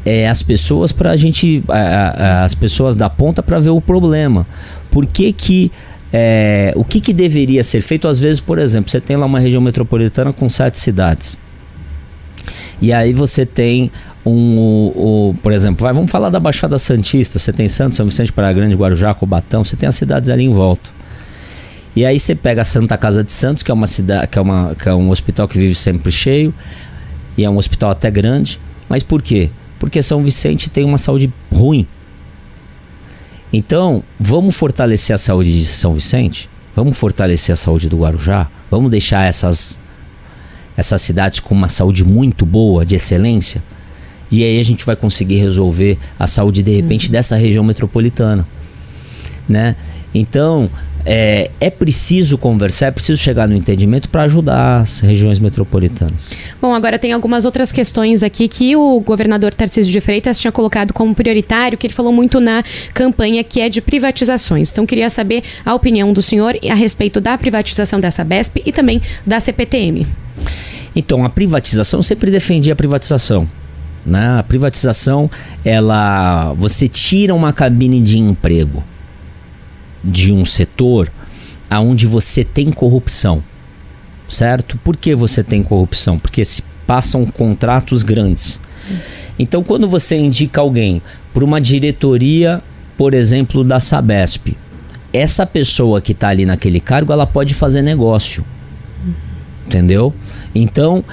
é, 0.06 0.28
as 0.28 0.40
pessoas 0.40 0.92
para 0.92 1.10
a 1.10 1.16
gente, 1.16 1.64
a, 1.68 1.74
a, 1.74 2.44
as 2.44 2.54
pessoas 2.54 2.96
da 2.96 3.10
ponta 3.10 3.42
para 3.42 3.58
ver 3.58 3.70
o 3.70 3.80
problema. 3.80 4.46
Por 4.88 5.04
que 5.04 5.32
que 5.32 5.72
é, 6.12 6.72
o 6.76 6.84
que, 6.84 7.00
que 7.00 7.12
deveria 7.12 7.64
ser 7.64 7.80
feito? 7.80 8.06
Às 8.06 8.20
vezes, 8.20 8.40
por 8.40 8.58
exemplo, 8.60 8.88
você 8.88 9.00
tem 9.00 9.16
lá 9.16 9.26
uma 9.26 9.40
região 9.40 9.60
metropolitana 9.60 10.32
com 10.32 10.48
sete 10.48 10.78
cidades. 10.78 11.36
E 12.80 12.92
aí 12.92 13.12
você 13.12 13.44
tem 13.44 13.90
um, 14.24 14.56
o, 14.58 15.30
o, 15.30 15.34
por 15.42 15.52
exemplo, 15.52 15.82
vai, 15.82 15.92
vamos 15.92 16.10
falar 16.10 16.30
da 16.30 16.38
Baixada 16.38 16.78
Santista. 16.78 17.40
Você 17.40 17.52
tem 17.52 17.66
Santos, 17.66 17.96
São 17.96 18.06
Vicente, 18.06 18.32
Praia 18.32 18.52
Grande, 18.52 18.76
Guarujá, 18.76 19.12
Cobatão. 19.12 19.64
Você 19.64 19.76
tem 19.76 19.88
as 19.88 19.96
cidades 19.96 20.30
ali 20.30 20.44
em 20.44 20.52
volta. 20.52 20.90
E 21.96 22.06
aí 22.06 22.18
você 22.18 22.34
pega 22.34 22.62
a 22.62 22.64
Santa 22.64 22.96
Casa 22.96 23.24
de 23.24 23.32
Santos, 23.32 23.64
que 23.64 23.70
é 23.72 23.74
uma 23.74 23.86
cidade, 23.88 24.28
que 24.28 24.38
é, 24.38 24.42
uma, 24.42 24.76
que 24.76 24.88
é 24.88 24.94
um 24.94 25.10
hospital 25.10 25.48
que 25.48 25.58
vive 25.58 25.74
sempre 25.74 26.12
cheio 26.12 26.54
e 27.36 27.44
é 27.44 27.50
um 27.50 27.56
hospital 27.56 27.90
até 27.90 28.08
grande. 28.10 28.60
Mas 28.88 29.02
por 29.02 29.20
quê? 29.20 29.50
Porque 29.86 30.02
São 30.02 30.20
Vicente 30.20 30.68
tem 30.68 30.84
uma 30.84 30.98
saúde 30.98 31.32
ruim. 31.48 31.86
Então, 33.52 34.02
vamos 34.18 34.56
fortalecer 34.56 35.14
a 35.14 35.18
saúde 35.18 35.56
de 35.56 35.64
São 35.64 35.94
Vicente? 35.94 36.50
Vamos 36.74 36.98
fortalecer 36.98 37.52
a 37.52 37.56
saúde 37.56 37.88
do 37.88 37.98
Guarujá? 37.98 38.48
Vamos 38.68 38.90
deixar 38.90 39.28
essas, 39.28 39.80
essas 40.76 41.00
cidades 41.02 41.38
com 41.38 41.54
uma 41.54 41.68
saúde 41.68 42.04
muito 42.04 42.44
boa, 42.44 42.84
de 42.84 42.96
excelência? 42.96 43.62
E 44.28 44.42
aí 44.42 44.58
a 44.58 44.62
gente 44.64 44.84
vai 44.84 44.96
conseguir 44.96 45.36
resolver 45.36 45.96
a 46.18 46.26
saúde, 46.26 46.64
de 46.64 46.74
repente, 46.74 47.06
uhum. 47.06 47.12
dessa 47.12 47.36
região 47.36 47.62
metropolitana. 47.62 48.44
Né? 49.48 49.76
Então, 50.12 50.68
é, 51.08 51.52
é 51.60 51.70
preciso 51.70 52.36
conversar, 52.36 52.86
é 52.86 52.90
preciso 52.90 53.22
chegar 53.22 53.46
no 53.46 53.54
entendimento 53.54 54.08
para 54.08 54.22
ajudar 54.22 54.80
as 54.80 54.98
regiões 54.98 55.38
metropolitanas. 55.38 56.30
Bom, 56.60 56.74
agora 56.74 56.98
tem 56.98 57.12
algumas 57.12 57.44
outras 57.44 57.70
questões 57.70 58.24
aqui 58.24 58.48
que 58.48 58.74
o 58.74 58.98
governador 58.98 59.54
Tarcísio 59.54 59.92
de 59.92 60.00
Freitas 60.00 60.36
tinha 60.36 60.50
colocado 60.50 60.92
como 60.92 61.14
prioritário, 61.14 61.78
que 61.78 61.86
ele 61.86 61.94
falou 61.94 62.12
muito 62.12 62.40
na 62.40 62.64
campanha, 62.92 63.44
que 63.44 63.60
é 63.60 63.68
de 63.68 63.80
privatizações. 63.80 64.72
Então, 64.72 64.84
queria 64.84 65.08
saber 65.08 65.44
a 65.64 65.72
opinião 65.74 66.12
do 66.12 66.20
senhor 66.20 66.58
a 66.68 66.74
respeito 66.74 67.20
da 67.20 67.38
privatização 67.38 68.00
dessa 68.00 68.24
BESP 68.24 68.62
e 68.66 68.72
também 68.72 69.00
da 69.24 69.38
CPTM. 69.38 70.04
Então, 70.96 71.24
a 71.24 71.28
privatização, 71.28 72.00
eu 72.00 72.02
sempre 72.02 72.32
defendi 72.32 72.72
a 72.72 72.76
privatização. 72.76 73.48
Né? 74.04 74.40
A 74.40 74.42
privatização, 74.42 75.30
ela, 75.64 76.52
você 76.54 76.88
tira 76.88 77.32
uma 77.32 77.52
cabine 77.52 78.00
de 78.00 78.18
emprego 78.18 78.82
de 80.06 80.32
um 80.32 80.44
setor 80.44 81.12
aonde 81.68 82.06
você 82.06 82.44
tem 82.44 82.70
corrupção, 82.70 83.42
certo? 84.28 84.78
Por 84.78 84.96
que 84.96 85.14
você 85.14 85.42
tem 85.42 85.62
corrupção? 85.62 86.18
Porque 86.18 86.44
se 86.44 86.62
passam 86.86 87.26
contratos 87.26 88.02
grandes. 88.02 88.60
Então, 89.38 89.62
quando 89.62 89.88
você 89.88 90.16
indica 90.16 90.60
alguém 90.60 91.02
para 91.34 91.44
uma 91.44 91.60
diretoria, 91.60 92.62
por 92.96 93.12
exemplo, 93.12 93.64
da 93.64 93.80
Sabesp, 93.80 94.56
essa 95.12 95.44
pessoa 95.44 96.00
que 96.00 96.12
está 96.12 96.28
ali 96.28 96.46
naquele 96.46 96.80
cargo, 96.80 97.12
ela 97.12 97.26
pode 97.26 97.52
fazer 97.52 97.82
negócio. 97.82 98.44
Entendeu? 99.66 100.14
Então, 100.54 101.04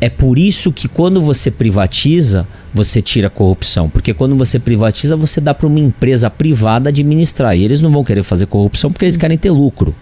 é 0.00 0.08
por 0.08 0.38
isso 0.38 0.72
que 0.72 0.88
quando 0.88 1.20
você 1.20 1.50
privatiza, 1.50 2.46
você 2.72 3.00
tira 3.00 3.28
a 3.28 3.30
corrupção. 3.30 3.88
Porque 3.88 4.12
quando 4.12 4.36
você 4.36 4.58
privatiza, 4.58 5.16
você 5.16 5.40
dá 5.40 5.54
para 5.54 5.66
uma 5.66 5.80
empresa 5.80 6.28
privada 6.28 6.90
administrar. 6.90 7.56
E 7.56 7.64
eles 7.64 7.80
não 7.80 7.90
vão 7.90 8.04
querer 8.04 8.22
fazer 8.22 8.46
corrupção 8.46 8.92
porque 8.92 9.06
eles 9.06 9.16
querem 9.16 9.38
ter 9.38 9.50
lucro. 9.50 9.94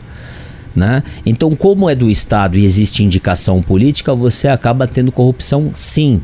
Né? 0.75 1.05
Então, 1.25 1.55
como 1.55 1.89
é 1.89 1.95
do 1.95 2.11
Estado 2.11 2.59
e 2.59 2.65
existe 2.65 3.05
indicação 3.05 3.63
política, 3.63 4.13
você 4.15 4.49
acaba 4.49 4.89
tendo 4.89 5.13
corrupção 5.13 5.71
sim. 5.73 6.21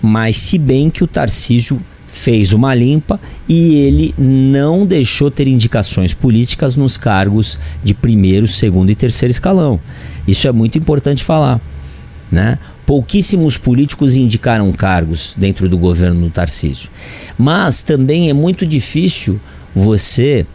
Mas 0.00 0.36
se 0.38 0.56
bem 0.56 0.88
que 0.88 1.04
o 1.04 1.06
Tarcísio 1.06 1.78
fez 2.06 2.54
uma 2.54 2.74
limpa 2.74 3.20
e 3.46 3.74
ele 3.74 4.14
não 4.16 4.86
deixou 4.86 5.30
ter 5.30 5.46
indicações 5.46 6.14
políticas 6.14 6.74
nos 6.74 6.96
cargos 6.96 7.58
de 7.84 7.92
primeiro, 7.92 8.48
segundo 8.48 8.90
e 8.90 8.94
terceiro 8.94 9.30
escalão. 9.30 9.78
Isso 10.26 10.48
é 10.48 10.52
muito 10.52 10.78
importante 10.78 11.22
falar. 11.22 11.60
Né? 12.32 12.58
Pouquíssimos 12.88 13.58
políticos 13.58 14.16
indicaram 14.16 14.72
cargos 14.72 15.34
dentro 15.36 15.68
do 15.68 15.76
governo 15.76 16.22
do 16.22 16.30
Tarcísio. 16.30 16.88
Mas 17.36 17.82
também 17.82 18.30
é 18.30 18.32
muito 18.32 18.66
difícil 18.66 19.38
você 19.74 20.46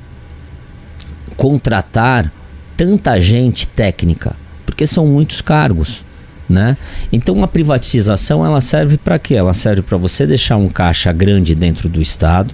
contratar 1.38 2.34
tanta 2.76 3.22
gente 3.22 3.68
técnica, 3.68 4.36
porque 4.66 4.88
são 4.88 5.06
muitos 5.06 5.42
cargos. 5.42 6.04
Né? 6.50 6.76
Então 7.12 7.44
a 7.44 7.48
privatização 7.48 8.44
ela 8.44 8.62
serve 8.62 8.98
para 8.98 9.20
quê? 9.20 9.36
Ela 9.36 9.54
serve 9.54 9.84
para 9.84 10.00
você 10.00 10.26
deixar 10.26 10.58
um 10.58 10.70
caixa 10.70 11.14
grande 11.14 11.54
dentro 11.54 11.88
do 11.88 12.02
Estado, 12.02 12.52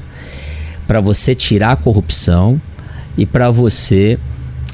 para 0.85 0.99
você 0.99 1.33
tirar 1.33 1.71
a 1.71 1.77
corrupção 1.77 2.61
e 3.17 3.25
para 3.25 3.49
você 3.49 4.19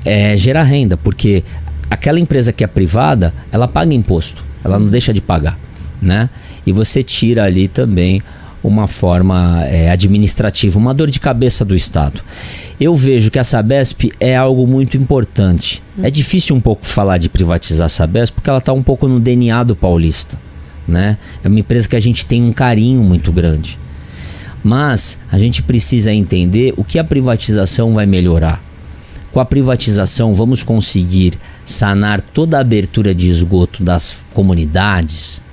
é, 0.03 0.35
gerar 0.35 0.63
renda, 0.63 0.97
porque 0.97 1.43
aquela 1.91 2.19
empresa 2.19 2.51
que 2.51 2.63
é 2.63 2.67
privada 2.67 3.31
ela 3.51 3.67
paga 3.67 3.93
imposto 3.93 4.44
ela 4.65 4.79
não 4.79 4.87
deixa 4.87 5.13
de 5.13 5.21
pagar, 5.21 5.57
né? 6.01 6.29
E 6.65 6.71
você 6.71 7.03
tira 7.03 7.43
ali 7.43 7.67
também 7.67 8.21
uma 8.63 8.87
forma 8.87 9.63
é, 9.65 9.91
administrativa, 9.91 10.79
uma 10.79 10.91
dor 10.91 11.11
de 11.11 11.19
cabeça 11.19 11.63
do 11.63 11.75
Estado. 11.75 12.21
Eu 12.79 12.95
vejo 12.95 13.29
que 13.29 13.37
a 13.37 13.43
Sabesp 13.43 14.11
é 14.19 14.35
algo 14.35 14.65
muito 14.65 14.97
importante. 14.97 15.83
É 16.01 16.09
difícil 16.09 16.55
um 16.55 16.59
pouco 16.59 16.83
falar 16.83 17.19
de 17.19 17.29
privatizar 17.29 17.85
a 17.85 17.89
Sabesp 17.89 18.33
porque 18.33 18.49
ela 18.49 18.57
está 18.57 18.73
um 18.73 18.81
pouco 18.81 19.07
no 19.07 19.19
DNA 19.19 19.63
do 19.63 19.75
paulista. 19.75 20.37
Né? 20.87 21.19
É 21.43 21.47
uma 21.47 21.59
empresa 21.59 21.87
que 21.87 21.95
a 21.95 21.99
gente 21.99 22.25
tem 22.25 22.41
um 22.41 22.51
carinho 22.51 23.03
muito 23.03 23.31
grande. 23.31 23.77
Mas 24.63 25.19
a 25.31 25.37
gente 25.37 25.61
precisa 25.61 26.11
entender 26.11 26.73
o 26.75 26.83
que 26.83 26.97
a 26.97 27.03
privatização 27.03 27.93
vai 27.93 28.07
melhorar. 28.07 28.63
Com 29.35 29.41
a 29.41 29.45
privatização, 29.45 30.33
vamos 30.33 30.63
conseguir 30.63 31.33
sanar 31.65 32.21
toda 32.21 32.55
a 32.55 32.61
abertura 32.61 33.13
de 33.13 33.29
esgoto 33.29 33.83
das 33.83 34.25
comunidades. 34.33 35.43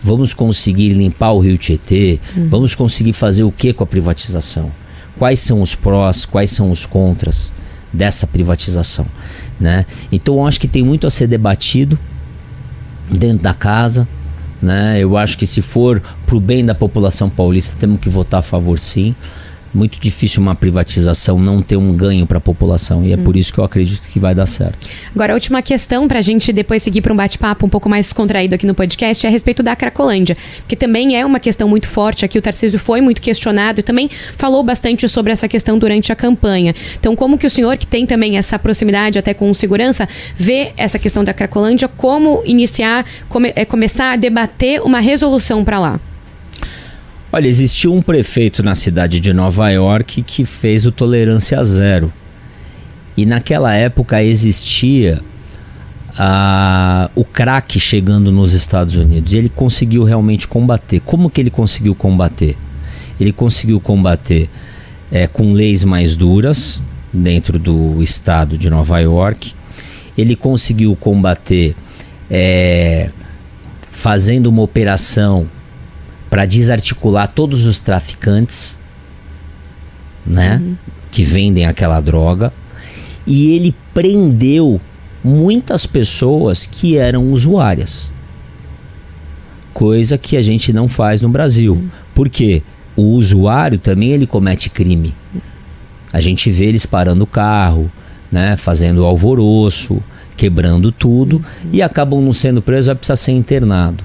Vamos 0.00 0.32
conseguir 0.32 0.90
limpar 0.90 1.32
o 1.32 1.40
Rio 1.40 1.58
Tietê. 1.58 2.20
Uhum. 2.36 2.48
Vamos 2.48 2.76
conseguir 2.76 3.12
fazer 3.12 3.42
o 3.42 3.50
que 3.50 3.72
com 3.72 3.82
a 3.82 3.86
privatização? 3.86 4.70
Quais 5.18 5.40
são 5.40 5.60
os 5.60 5.74
prós, 5.74 6.24
quais 6.24 6.52
são 6.52 6.70
os 6.70 6.86
contras 6.86 7.52
dessa 7.92 8.28
privatização? 8.28 9.08
Né? 9.58 9.84
Então, 10.12 10.36
eu 10.36 10.46
acho 10.46 10.60
que 10.60 10.68
tem 10.68 10.84
muito 10.84 11.04
a 11.04 11.10
ser 11.10 11.26
debatido 11.26 11.98
dentro 13.10 13.42
da 13.42 13.52
casa. 13.52 14.06
Né? 14.62 15.00
Eu 15.00 15.16
acho 15.16 15.36
que 15.36 15.48
se 15.48 15.60
for 15.60 16.00
para 16.24 16.36
o 16.36 16.40
bem 16.40 16.64
da 16.64 16.76
população 16.76 17.28
paulista, 17.28 17.76
temos 17.76 17.98
que 17.98 18.08
votar 18.08 18.38
a 18.38 18.42
favor 18.42 18.78
sim 18.78 19.16
muito 19.76 20.00
difícil 20.00 20.42
uma 20.42 20.54
privatização 20.54 21.38
não 21.38 21.62
ter 21.62 21.76
um 21.76 21.94
ganho 21.94 22.26
para 22.26 22.38
a 22.38 22.40
população 22.40 23.04
e 23.04 23.12
é 23.12 23.16
hum. 23.16 23.22
por 23.22 23.36
isso 23.36 23.52
que 23.52 23.58
eu 23.60 23.64
acredito 23.64 24.08
que 24.08 24.18
vai 24.18 24.34
dar 24.34 24.46
certo. 24.46 24.88
Agora, 25.14 25.32
a 25.32 25.34
última 25.34 25.62
questão 25.62 26.08
para 26.08 26.18
a 26.18 26.22
gente 26.22 26.52
depois 26.52 26.82
seguir 26.82 27.02
para 27.02 27.12
um 27.12 27.16
bate-papo 27.16 27.66
um 27.66 27.68
pouco 27.68 27.88
mais 27.88 28.12
contraído 28.12 28.54
aqui 28.54 28.66
no 28.66 28.74
podcast 28.74 29.26
é 29.26 29.28
a 29.28 29.32
respeito 29.32 29.62
da 29.62 29.76
Cracolândia, 29.76 30.36
que 30.66 30.74
também 30.74 31.16
é 31.16 31.24
uma 31.24 31.38
questão 31.38 31.68
muito 31.68 31.88
forte 31.88 32.24
aqui. 32.24 32.38
O 32.38 32.42
Tarcísio 32.42 32.78
foi 32.78 33.00
muito 33.00 33.20
questionado 33.20 33.80
e 33.80 33.82
também 33.82 34.08
falou 34.36 34.62
bastante 34.62 35.08
sobre 35.08 35.32
essa 35.32 35.48
questão 35.48 35.78
durante 35.78 36.12
a 36.12 36.16
campanha. 36.16 36.74
Então, 36.98 37.14
como 37.14 37.36
que 37.36 37.46
o 37.46 37.50
senhor, 37.50 37.76
que 37.76 37.86
tem 37.86 38.06
também 38.06 38.38
essa 38.38 38.58
proximidade 38.58 39.18
até 39.18 39.34
com 39.34 39.52
segurança, 39.52 40.08
vê 40.36 40.72
essa 40.76 40.98
questão 40.98 41.22
da 41.22 41.34
Cracolândia, 41.34 41.88
como 41.88 42.42
iniciar, 42.44 43.04
come, 43.28 43.52
é, 43.54 43.64
começar 43.64 44.12
a 44.12 44.16
debater 44.16 44.80
uma 44.82 45.00
resolução 45.00 45.64
para 45.64 45.78
lá? 45.78 46.00
Olha, 47.32 47.48
existiu 47.48 47.92
um 47.92 48.00
prefeito 48.00 48.62
na 48.62 48.74
cidade 48.74 49.18
de 49.18 49.32
Nova 49.32 49.68
York 49.68 50.22
que 50.22 50.44
fez 50.44 50.86
o 50.86 50.92
tolerância 50.92 51.62
zero. 51.64 52.12
E 53.16 53.26
naquela 53.26 53.74
época 53.74 54.22
existia 54.22 55.20
o 57.14 57.24
crack 57.24 57.78
chegando 57.78 58.30
nos 58.30 58.52
Estados 58.52 58.94
Unidos. 58.94 59.32
E 59.32 59.38
ele 59.38 59.48
conseguiu 59.48 60.04
realmente 60.04 60.46
combater. 60.46 61.00
Como 61.00 61.28
que 61.28 61.40
ele 61.40 61.50
conseguiu 61.50 61.94
combater? 61.94 62.56
Ele 63.18 63.32
conseguiu 63.32 63.80
combater 63.80 64.48
é, 65.10 65.26
com 65.26 65.52
leis 65.52 65.84
mais 65.84 66.16
duras 66.16 66.80
dentro 67.12 67.58
do 67.58 68.02
estado 68.02 68.56
de 68.56 68.70
Nova 68.70 68.98
York. 69.00 69.52
Ele 70.16 70.36
conseguiu 70.36 70.94
combater 70.96 71.74
é, 72.30 73.10
fazendo 73.90 74.46
uma 74.46 74.62
operação 74.62 75.48
para 76.36 76.44
desarticular 76.44 77.28
todos 77.28 77.64
os 77.64 77.80
traficantes, 77.80 78.78
né, 80.26 80.60
uhum. 80.62 80.76
que 81.10 81.22
vendem 81.22 81.64
aquela 81.64 81.98
droga, 81.98 82.52
e 83.26 83.54
ele 83.54 83.74
prendeu 83.94 84.78
muitas 85.24 85.86
pessoas 85.86 86.66
que 86.66 86.98
eram 86.98 87.30
usuárias. 87.30 88.12
Coisa 89.72 90.18
que 90.18 90.36
a 90.36 90.42
gente 90.42 90.74
não 90.74 90.86
faz 90.88 91.22
no 91.22 91.30
Brasil. 91.30 91.72
Uhum. 91.72 91.88
Por 92.14 92.28
quê? 92.28 92.62
O 92.94 93.14
usuário 93.14 93.78
também 93.78 94.10
ele 94.10 94.26
comete 94.26 94.68
crime. 94.68 95.14
A 96.12 96.20
gente 96.20 96.50
vê 96.50 96.66
eles 96.66 96.84
parando 96.84 97.24
o 97.24 97.26
carro, 97.26 97.90
né, 98.30 98.58
fazendo 98.58 99.06
alvoroço, 99.06 100.02
quebrando 100.36 100.92
tudo 100.92 101.36
uhum. 101.36 101.70
e 101.72 101.80
acabam 101.80 102.20
não 102.20 102.34
sendo 102.34 102.60
presos, 102.60 102.88
vai 102.88 102.94
precisar 102.94 103.16
ser 103.16 103.32
internado. 103.32 104.04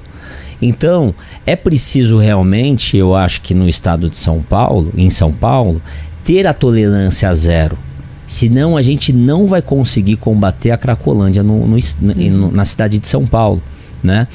Então, 0.62 1.12
é 1.44 1.56
preciso 1.56 2.16
realmente, 2.16 2.96
eu 2.96 3.16
acho 3.16 3.40
que 3.42 3.52
no 3.52 3.68
estado 3.68 4.08
de 4.08 4.16
São 4.16 4.40
Paulo, 4.40 4.92
em 4.96 5.10
São 5.10 5.32
Paulo, 5.32 5.82
ter 6.24 6.46
a 6.46 6.54
tolerância 6.54 7.34
zero. 7.34 7.76
Senão 8.24 8.76
a 8.76 8.82
gente 8.82 9.12
não 9.12 9.46
vai 9.46 9.60
conseguir 9.60 10.16
combater 10.16 10.70
a 10.70 10.76
Cracolândia 10.76 11.42
no, 11.42 11.66
no, 11.66 11.76
no, 12.00 12.52
na 12.52 12.64
cidade 12.64 12.98
de 12.98 13.06
São 13.08 13.26
Paulo. 13.26 13.60
Né? 14.02 14.26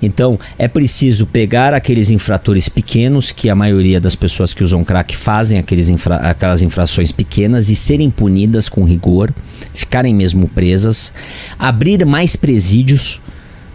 Então 0.00 0.38
é 0.56 0.68
preciso 0.68 1.26
pegar 1.26 1.74
aqueles 1.74 2.10
infratores 2.10 2.68
pequenos, 2.68 3.32
que 3.32 3.50
a 3.50 3.56
maioria 3.56 4.00
das 4.00 4.14
pessoas 4.14 4.54
que 4.54 4.62
usam 4.62 4.84
crack 4.84 5.16
fazem 5.16 5.58
aqueles 5.58 5.88
infra 5.88 6.16
aquelas 6.16 6.62
infrações 6.62 7.10
pequenas 7.10 7.68
e 7.68 7.74
serem 7.74 8.08
punidas 8.08 8.68
com 8.68 8.84
rigor, 8.84 9.34
ficarem 9.74 10.14
mesmo 10.14 10.46
presas, 10.46 11.12
abrir 11.58 12.06
mais 12.06 12.36
presídios, 12.36 13.20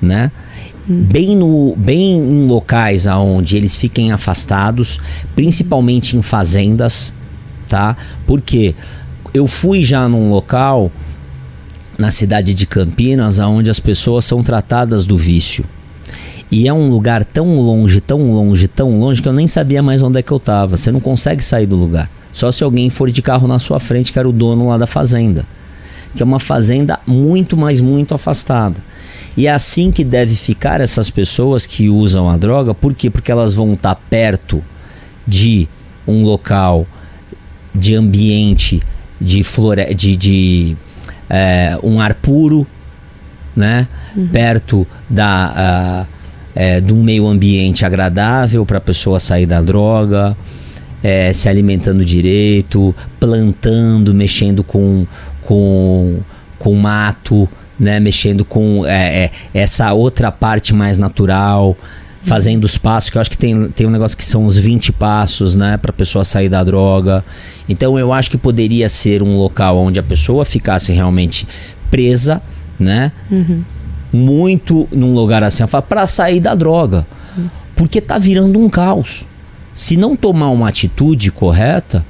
né? 0.02 0.32
Bem, 0.88 1.36
no, 1.36 1.76
bem 1.76 2.18
em 2.18 2.48
locais 2.48 3.08
aonde 3.08 3.58
eles 3.58 3.76
fiquem 3.76 4.12
afastados, 4.12 5.00
principalmente 5.36 6.18
em 6.18 6.22
fazendas, 6.22 7.14
tá? 7.68 7.96
Porque 8.26 8.76
eu 9.34 9.48
fui 9.48 9.84
já 9.84 10.08
num 10.08 10.30
local 10.30 10.92
na 11.98 12.12
cidade 12.12 12.54
de 12.54 12.66
Campinas 12.66 13.40
aonde 13.40 13.70
as 13.70 13.80
pessoas 13.80 14.26
são 14.26 14.44
tratadas 14.44 15.06
do 15.06 15.18
vício. 15.18 15.66
E 16.52 16.68
é 16.68 16.74
um 16.74 16.90
lugar 16.90 17.24
tão 17.24 17.56
longe, 17.56 18.02
tão 18.02 18.34
longe, 18.34 18.68
tão 18.68 19.00
longe 19.00 19.22
que 19.22 19.28
eu 19.28 19.34
nem 19.34 19.48
sabia 19.48 19.82
mais 19.82 20.02
onde 20.02 20.20
é 20.20 20.22
que 20.22 20.32
eu 20.32 20.40
tava. 20.40 20.76
Você 20.76 20.92
não 20.92 21.00
consegue 21.00 21.42
sair 21.42 21.66
do 21.66 21.78
lugar. 21.78 22.10
Só 22.34 22.52
se 22.52 22.64
alguém 22.64 22.90
for 22.90 23.10
de 23.10 23.22
carro 23.22 23.48
na 23.48 23.58
sua 23.58 23.80
frente, 23.80 24.12
que 24.12 24.20
era 24.20 24.28
o 24.28 24.34
dono 24.34 24.68
lá 24.68 24.78
da 24.78 24.88
fazenda. 24.88 25.46
Que 26.16 26.22
é 26.22 26.26
uma 26.26 26.40
fazenda 26.40 27.00
muito, 27.06 27.56
mas 27.56 27.80
muito 27.80 28.14
afastada. 28.14 28.84
E 29.36 29.48
é 29.48 29.52
assim 29.52 29.92
que 29.92 30.04
deve 30.04 30.36
ficar 30.36 30.82
essas 30.82 31.10
pessoas 31.10 31.66
que 31.66 31.90
usam 31.90 32.30
a 32.30 32.38
droga, 32.38 32.74
por 32.74 32.94
quê? 32.94 33.10
Porque 33.10 33.32
elas 33.32 33.54
vão 33.54 33.74
estar 33.74 33.96
perto 33.96 34.64
de 35.26 35.68
um 36.06 36.24
local, 36.24 36.86
de 37.74 37.96
ambiente, 37.96 38.82
de 39.20 39.44
flore 39.44 39.94
de, 39.94 40.18
de 40.18 40.78
é, 41.30 41.78
um 41.82 42.02
ar 42.02 42.14
puro, 42.16 42.68
né? 43.56 43.88
Uhum. 44.16 44.28
Perto 44.28 44.88
da, 45.10 46.06
uh, 46.06 46.22
é, 46.56 46.82
de 46.82 46.92
um 46.94 47.02
meio 47.02 47.28
ambiente 47.28 47.86
agradável 47.86 48.66
para 48.66 48.78
a 48.78 48.82
pessoa 48.82 49.20
sair 49.20 49.46
da 49.46 49.62
droga, 49.62 50.36
é, 51.04 51.32
se 51.34 51.48
alimentando 51.48 52.04
direito, 52.04 52.94
plantando, 53.20 54.14
mexendo 54.14 54.64
com, 54.64 55.06
com, 55.42 56.20
com 56.58 56.74
mato, 56.76 57.48
né, 57.80 58.00
mexendo 58.00 58.46
com 58.46 58.86
é, 58.86 59.26
é, 59.26 59.32
essa 59.54 59.92
outra 59.94 60.32
parte 60.32 60.74
mais 60.74 60.98
natural, 60.98 61.76
fazendo 62.22 62.64
os 62.64 62.78
passos, 62.78 63.10
que 63.10 63.18
eu 63.18 63.22
acho 63.22 63.32
que 63.32 63.38
tem, 63.38 63.70
tem 63.70 63.88
um 63.88 63.90
negócio 63.90 64.16
que 64.16 64.24
são 64.24 64.46
os 64.46 64.58
20 64.58 64.92
passos, 64.92 65.56
né, 65.56 65.78
para 65.78 65.90
a 65.90 65.94
pessoa 65.94 66.24
sair 66.24 66.50
da 66.50 66.64
droga. 66.64 67.26
Então 67.68 67.98
eu 67.98 68.14
acho 68.14 68.30
que 68.30 68.38
poderia 68.38 68.88
ser 68.88 69.24
um 69.24 69.38
local 69.38 69.78
onde 69.78 70.00
a 70.00 70.04
pessoa 70.04 70.46
ficasse 70.46 70.92
realmente 70.92 71.48
presa, 71.90 72.42
né? 72.80 73.12
Uhum. 73.30 73.64
Muito 74.14 74.88
num 74.92 75.14
lugar 75.14 75.44
assim, 75.44 75.64
para 75.88 76.06
sair 76.06 76.40
da 76.40 76.54
droga. 76.54 77.08
Uhum. 77.36 77.50
Porque 77.76 78.00
tá 78.00 78.18
virando 78.18 78.60
um 78.60 78.70
caos. 78.70 79.26
Se 79.74 79.98
não 79.98 80.16
tomar 80.16 80.50
uma 80.50 80.70
atitude 80.70 81.32
correta, 81.32 82.06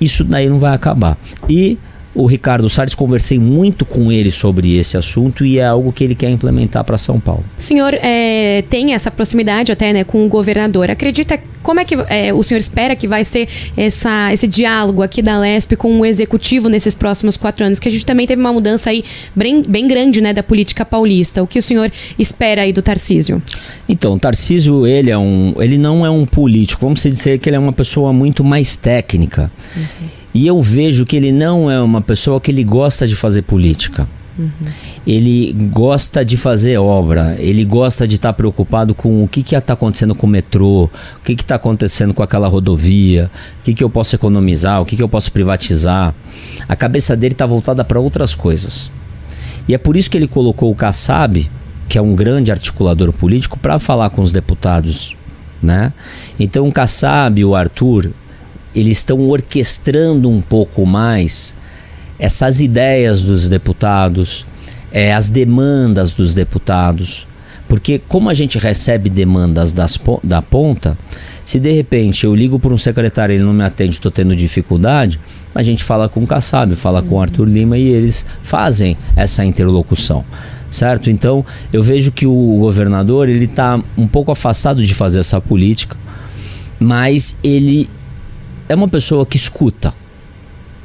isso 0.00 0.24
daí 0.24 0.48
não 0.48 0.58
vai 0.58 0.74
acabar. 0.74 1.18
E 1.48 1.78
o 2.14 2.26
Ricardo 2.26 2.68
Salles, 2.68 2.94
conversei 2.94 3.38
muito 3.38 3.84
com 3.84 4.12
ele 4.12 4.30
sobre 4.30 4.76
esse 4.76 4.96
assunto 4.96 5.44
e 5.44 5.58
é 5.58 5.66
algo 5.66 5.92
que 5.92 6.04
ele 6.04 6.14
quer 6.14 6.30
implementar 6.30 6.84
para 6.84 6.98
São 6.98 7.18
Paulo. 7.18 7.44
O 7.58 7.62
senhor 7.62 7.94
é, 7.94 8.62
tem 8.68 8.92
essa 8.92 9.10
proximidade 9.10 9.72
até 9.72 9.92
né, 9.92 10.04
com 10.04 10.24
o 10.24 10.28
governador. 10.28 10.90
Acredita 10.90 11.38
como 11.62 11.80
é 11.80 11.84
que 11.84 11.94
é, 12.08 12.32
o 12.32 12.42
senhor 12.42 12.58
espera 12.58 12.94
que 12.96 13.06
vai 13.06 13.24
ser 13.24 13.48
essa, 13.76 14.32
esse 14.32 14.46
diálogo 14.46 15.02
aqui 15.02 15.22
da 15.22 15.38
Lesp 15.38 15.76
com 15.76 16.00
o 16.00 16.04
executivo 16.04 16.68
nesses 16.68 16.94
próximos 16.94 17.36
quatro 17.36 17.64
anos? 17.64 17.78
Que 17.78 17.88
a 17.88 17.90
gente 17.90 18.04
também 18.04 18.26
teve 18.26 18.40
uma 18.40 18.52
mudança 18.52 18.90
aí 18.90 19.02
bem, 19.34 19.62
bem 19.62 19.88
grande 19.88 20.20
né, 20.20 20.32
da 20.34 20.42
política 20.42 20.84
paulista. 20.84 21.42
O 21.42 21.46
que 21.46 21.58
o 21.58 21.62
senhor 21.62 21.90
espera 22.18 22.62
aí 22.62 22.72
do 22.72 22.82
Tarcísio? 22.82 23.40
Então, 23.88 24.14
o 24.14 24.18
Tarcísio, 24.18 24.86
ele, 24.86 25.10
é 25.10 25.16
um, 25.16 25.54
ele 25.58 25.78
não 25.78 26.04
é 26.04 26.10
um 26.10 26.26
político. 26.26 26.82
Vamos 26.82 27.02
dizer 27.02 27.38
que 27.38 27.48
ele 27.48 27.56
é 27.56 27.58
uma 27.58 27.72
pessoa 27.72 28.12
muito 28.12 28.42
mais 28.44 28.76
técnica. 28.76 29.50
Uhum. 29.76 30.21
E 30.34 30.46
eu 30.46 30.60
vejo 30.62 31.04
que 31.04 31.16
ele 31.16 31.32
não 31.32 31.70
é 31.70 31.80
uma 31.80 32.00
pessoa 32.00 32.40
que 32.40 32.50
ele 32.50 32.64
gosta 32.64 33.06
de 33.06 33.14
fazer 33.14 33.42
política. 33.42 34.08
Uhum. 34.38 34.50
Ele 35.06 35.52
gosta 35.70 36.24
de 36.24 36.38
fazer 36.38 36.78
obra, 36.78 37.36
ele 37.38 37.64
gosta 37.64 38.08
de 38.08 38.14
estar 38.14 38.30
tá 38.30 38.32
preocupado 38.32 38.94
com 38.94 39.22
o 39.22 39.28
que 39.28 39.40
está 39.54 39.74
acontecendo 39.74 40.14
com 40.14 40.26
o 40.26 40.30
metrô, 40.30 40.84
o 40.84 41.20
que 41.22 41.32
está 41.32 41.56
acontecendo 41.56 42.14
com 42.14 42.22
aquela 42.22 42.48
rodovia, 42.48 43.30
o 43.60 43.62
que, 43.62 43.74
que 43.74 43.84
eu 43.84 43.90
posso 43.90 44.14
economizar, 44.14 44.80
o 44.80 44.86
que, 44.86 44.96
que 44.96 45.02
eu 45.02 45.08
posso 45.08 45.30
privatizar. 45.30 46.14
A 46.66 46.74
cabeça 46.74 47.14
dele 47.14 47.34
está 47.34 47.44
voltada 47.44 47.84
para 47.84 48.00
outras 48.00 48.34
coisas. 48.34 48.90
E 49.68 49.74
é 49.74 49.78
por 49.78 49.96
isso 49.96 50.10
que 50.10 50.16
ele 50.16 50.26
colocou 50.26 50.70
o 50.70 50.74
Kassab, 50.74 51.48
que 51.88 51.98
é 51.98 52.02
um 52.02 52.14
grande 52.14 52.50
articulador 52.50 53.12
político, 53.12 53.58
para 53.58 53.78
falar 53.78 54.08
com 54.10 54.22
os 54.22 54.32
deputados. 54.32 55.14
Né? 55.62 55.92
Então 56.40 56.66
o 56.66 56.72
Kassab, 56.72 57.44
o 57.44 57.54
Arthur, 57.54 58.12
eles 58.74 58.98
estão 58.98 59.20
orquestrando 59.28 60.30
um 60.30 60.40
pouco 60.40 60.86
mais 60.86 61.54
essas 62.18 62.60
ideias 62.60 63.24
dos 63.24 63.48
deputados, 63.48 64.46
é, 64.90 65.12
as 65.12 65.28
demandas 65.28 66.14
dos 66.14 66.34
deputados. 66.34 67.26
Porque 67.68 67.98
como 67.98 68.28
a 68.28 68.34
gente 68.34 68.58
recebe 68.58 69.08
demandas 69.08 69.72
das, 69.72 69.98
da 70.22 70.42
ponta, 70.42 70.98
se 71.44 71.58
de 71.58 71.72
repente 71.72 72.24
eu 72.24 72.34
ligo 72.34 72.58
para 72.58 72.72
um 72.72 72.78
secretário 72.78 73.32
e 73.32 73.36
ele 73.36 73.44
não 73.44 73.52
me 73.52 73.64
atende, 73.64 73.94
estou 73.94 74.10
tendo 74.10 74.36
dificuldade, 74.36 75.18
a 75.54 75.62
gente 75.62 75.82
fala 75.82 76.08
com 76.08 76.22
o 76.22 76.26
Kassab, 76.26 76.76
fala 76.76 77.02
com 77.02 77.16
o 77.16 77.20
Arthur 77.20 77.48
Lima 77.48 77.78
e 77.78 77.88
eles 77.88 78.26
fazem 78.42 78.96
essa 79.16 79.44
interlocução, 79.44 80.24
certo? 80.68 81.10
Então 81.10 81.44
eu 81.72 81.82
vejo 81.82 82.12
que 82.12 82.26
o 82.26 82.58
governador 82.58 83.28
ele 83.28 83.46
está 83.46 83.80
um 83.96 84.06
pouco 84.06 84.30
afastado 84.30 84.84
de 84.84 84.94
fazer 84.94 85.20
essa 85.20 85.40
política, 85.40 85.96
mas 86.78 87.38
ele 87.42 87.88
é 88.72 88.74
uma 88.74 88.88
pessoa 88.88 89.26
que 89.26 89.36
escuta. 89.36 89.94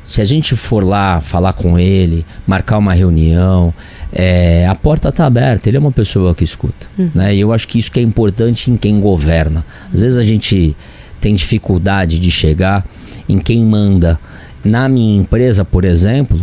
Se 0.05 0.21
a 0.21 0.25
gente 0.25 0.55
for 0.55 0.83
lá 0.83 1.19
falar 1.19 1.53
com 1.53 1.77
ele, 1.77 2.25
marcar 2.45 2.77
uma 2.77 2.93
reunião, 2.93 3.73
é, 4.11 4.65
a 4.67 4.75
porta 4.75 5.09
está 5.09 5.25
aberta. 5.25 5.69
Ele 5.69 5.77
é 5.77 5.79
uma 5.79 5.91
pessoa 5.91 6.33
que 6.35 6.43
escuta. 6.43 6.87
Uhum. 6.97 7.11
Né? 7.13 7.35
E 7.35 7.39
eu 7.41 7.51
acho 7.51 7.67
que 7.67 7.77
isso 7.77 7.91
que 7.91 7.99
é 7.99 8.03
importante 8.03 8.71
em 8.71 8.77
quem 8.77 8.99
governa. 8.99 9.65
Às 9.93 9.99
vezes 9.99 10.17
a 10.17 10.23
gente 10.23 10.75
tem 11.19 11.33
dificuldade 11.33 12.19
de 12.19 12.31
chegar 12.31 12.85
em 13.27 13.37
quem 13.37 13.65
manda. 13.65 14.19
Na 14.63 14.87
minha 14.87 15.17
empresa, 15.17 15.65
por 15.65 15.83
exemplo, 15.83 16.39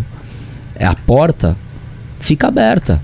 a 0.78 0.94
porta 0.94 1.57
fica 2.20 2.48
aberta. 2.48 3.02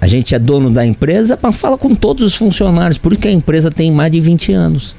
A 0.00 0.06
gente 0.06 0.34
é 0.34 0.38
dono 0.38 0.70
da 0.70 0.84
empresa, 0.84 1.38
mas 1.40 1.58
fala 1.58 1.78
com 1.78 1.94
todos 1.94 2.22
os 2.22 2.34
funcionários, 2.34 2.98
porque 2.98 3.28
a 3.28 3.32
empresa 3.32 3.70
tem 3.70 3.90
mais 3.90 4.12
de 4.12 4.20
20 4.20 4.52
anos. 4.52 4.96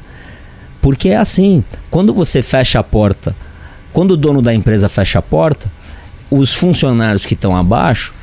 Porque 0.85 1.09
é 1.09 1.17
assim, 1.17 1.63
quando 1.89 2.13
você 2.13 2.43
fecha 2.43 2.77
a 2.77 2.83
porta, 2.83 3.35
quando 3.91 4.11
o 4.11 4.15
dono 4.15 4.39
da 4.39 4.53
empresa 4.53 4.87
fecha 4.87 5.17
a 5.17 5.21
porta, 5.21 5.71
os 6.29 6.53
funcionários 6.53 7.25
que 7.25 7.33
estão 7.33 7.57
abaixo, 7.57 8.13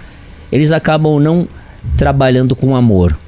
eles 0.53 0.71
acabam 0.71 1.19
não 1.19 1.49
trabalhando 1.97 2.55
com 2.55 2.77
amor. 2.77 3.19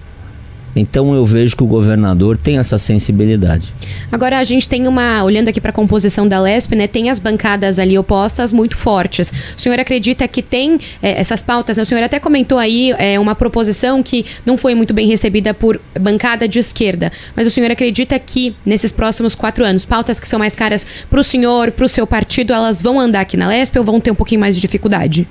Então 0.74 1.14
eu 1.14 1.24
vejo 1.24 1.56
que 1.56 1.62
o 1.62 1.66
governador 1.66 2.36
tem 2.36 2.58
essa 2.58 2.78
sensibilidade. 2.78 3.72
Agora 4.10 4.38
a 4.38 4.44
gente 4.44 4.68
tem 4.68 4.88
uma, 4.88 5.22
olhando 5.22 5.48
aqui 5.48 5.60
para 5.60 5.70
a 5.70 5.72
composição 5.72 6.26
da 6.26 6.40
LESP, 6.40 6.74
né, 6.74 6.86
tem 6.86 7.10
as 7.10 7.18
bancadas 7.18 7.78
ali 7.78 7.96
opostas 7.96 8.52
muito 8.52 8.76
fortes. 8.76 9.32
O 9.56 9.60
senhor 9.60 9.78
acredita 9.78 10.26
que 10.26 10.42
tem 10.42 10.78
é, 11.02 11.20
essas 11.20 11.40
pautas? 11.42 11.76
Né? 11.76 11.82
O 11.82 11.86
senhor 11.86 12.02
até 12.02 12.18
comentou 12.18 12.58
aí 12.58 12.92
é, 12.98 13.18
uma 13.18 13.34
proposição 13.34 14.02
que 14.02 14.24
não 14.44 14.56
foi 14.56 14.74
muito 14.74 14.92
bem 14.92 15.08
recebida 15.08 15.54
por 15.54 15.80
bancada 15.98 16.48
de 16.48 16.58
esquerda. 16.58 17.12
Mas 17.36 17.46
o 17.46 17.50
senhor 17.50 17.70
acredita 17.70 18.18
que 18.18 18.54
nesses 18.64 18.90
próximos 18.92 19.34
quatro 19.34 19.64
anos, 19.64 19.84
pautas 19.84 20.18
que 20.18 20.28
são 20.28 20.38
mais 20.38 20.54
caras 20.54 20.86
para 21.08 21.20
o 21.20 21.24
senhor, 21.24 21.70
para 21.70 21.84
o 21.84 21.88
seu 21.88 22.06
partido, 22.06 22.52
elas 22.52 22.82
vão 22.82 22.98
andar 22.98 23.20
aqui 23.20 23.36
na 23.36 23.48
LESP 23.48 23.78
ou 23.78 23.84
vão 23.84 24.00
ter 24.00 24.10
um 24.10 24.14
pouquinho 24.14 24.40
mais 24.40 24.54
de 24.54 24.60
dificuldade? 24.60 25.26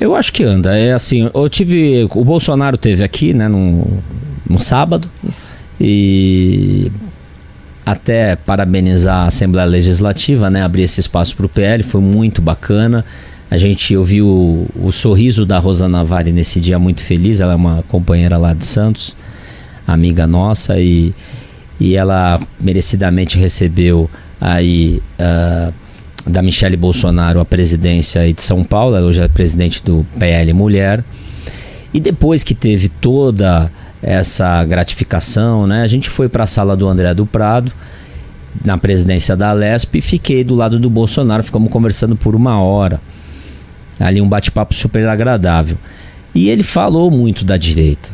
Eu 0.00 0.16
acho 0.16 0.32
que 0.32 0.42
anda. 0.42 0.76
É 0.76 0.92
assim, 0.92 1.30
eu 1.32 1.48
tive. 1.48 2.08
O 2.14 2.24
Bolsonaro 2.24 2.78
teve 2.78 3.04
aqui, 3.04 3.34
né, 3.34 3.48
no, 3.48 4.02
no 4.50 4.60
sábado. 4.60 5.08
Isso. 5.26 5.54
E 5.80 6.90
até 7.86 8.36
parabenizar 8.36 9.24
a 9.24 9.26
Assembleia 9.26 9.66
Legislativa, 9.66 10.50
né? 10.50 10.62
Abrir 10.62 10.82
esse 10.82 11.00
espaço 11.00 11.36
para 11.36 11.46
o 11.46 11.48
PL, 11.48 11.82
foi 11.82 12.00
muito 12.00 12.42
bacana. 12.42 13.04
A 13.50 13.56
gente 13.56 13.96
ouviu 13.96 14.26
o, 14.26 14.68
o 14.86 14.92
sorriso 14.92 15.46
da 15.46 15.58
Rosana 15.58 16.04
Vale 16.04 16.32
nesse 16.32 16.60
dia 16.60 16.78
muito 16.78 17.02
feliz. 17.02 17.40
Ela 17.40 17.52
é 17.52 17.56
uma 17.56 17.82
companheira 17.84 18.36
lá 18.36 18.52
de 18.52 18.66
Santos, 18.66 19.16
amiga 19.86 20.26
nossa, 20.26 20.78
e, 20.78 21.14
e 21.78 21.96
ela 21.96 22.40
merecidamente 22.60 23.38
recebeu 23.38 24.10
aí 24.40 25.02
uh, 25.18 25.72
da 26.28 26.42
Michele 26.42 26.76
Bolsonaro 26.76 27.40
a 27.40 27.44
presidência 27.44 28.32
de 28.32 28.42
São 28.42 28.62
Paulo. 28.62 28.96
Ela 28.96 29.06
hoje 29.06 29.20
é 29.20 29.28
presidente 29.28 29.82
do 29.82 30.06
PL 30.18 30.52
Mulher. 30.52 31.04
E 31.92 31.98
depois 31.98 32.44
que 32.44 32.54
teve 32.54 32.88
toda 32.88 33.70
essa 34.02 34.64
gratificação, 34.64 35.66
né? 35.66 35.82
A 35.82 35.86
gente 35.86 36.08
foi 36.08 36.28
para 36.28 36.44
a 36.44 36.46
sala 36.46 36.76
do 36.76 36.88
André 36.88 37.12
do 37.14 37.26
Prado, 37.26 37.72
na 38.64 38.76
presidência 38.78 39.36
da 39.36 39.52
Lesp, 39.52 39.96
e 39.96 40.00
fiquei 40.00 40.42
do 40.42 40.54
lado 40.54 40.78
do 40.78 40.90
Bolsonaro, 40.90 41.42
ficamos 41.42 41.70
conversando 41.70 42.16
por 42.16 42.34
uma 42.34 42.60
hora. 42.60 43.00
Ali 43.98 44.20
um 44.20 44.28
bate-papo 44.28 44.74
super 44.74 45.06
agradável. 45.06 45.76
E 46.34 46.48
ele 46.48 46.62
falou 46.62 47.10
muito 47.10 47.44
da 47.44 47.56
direita, 47.56 48.10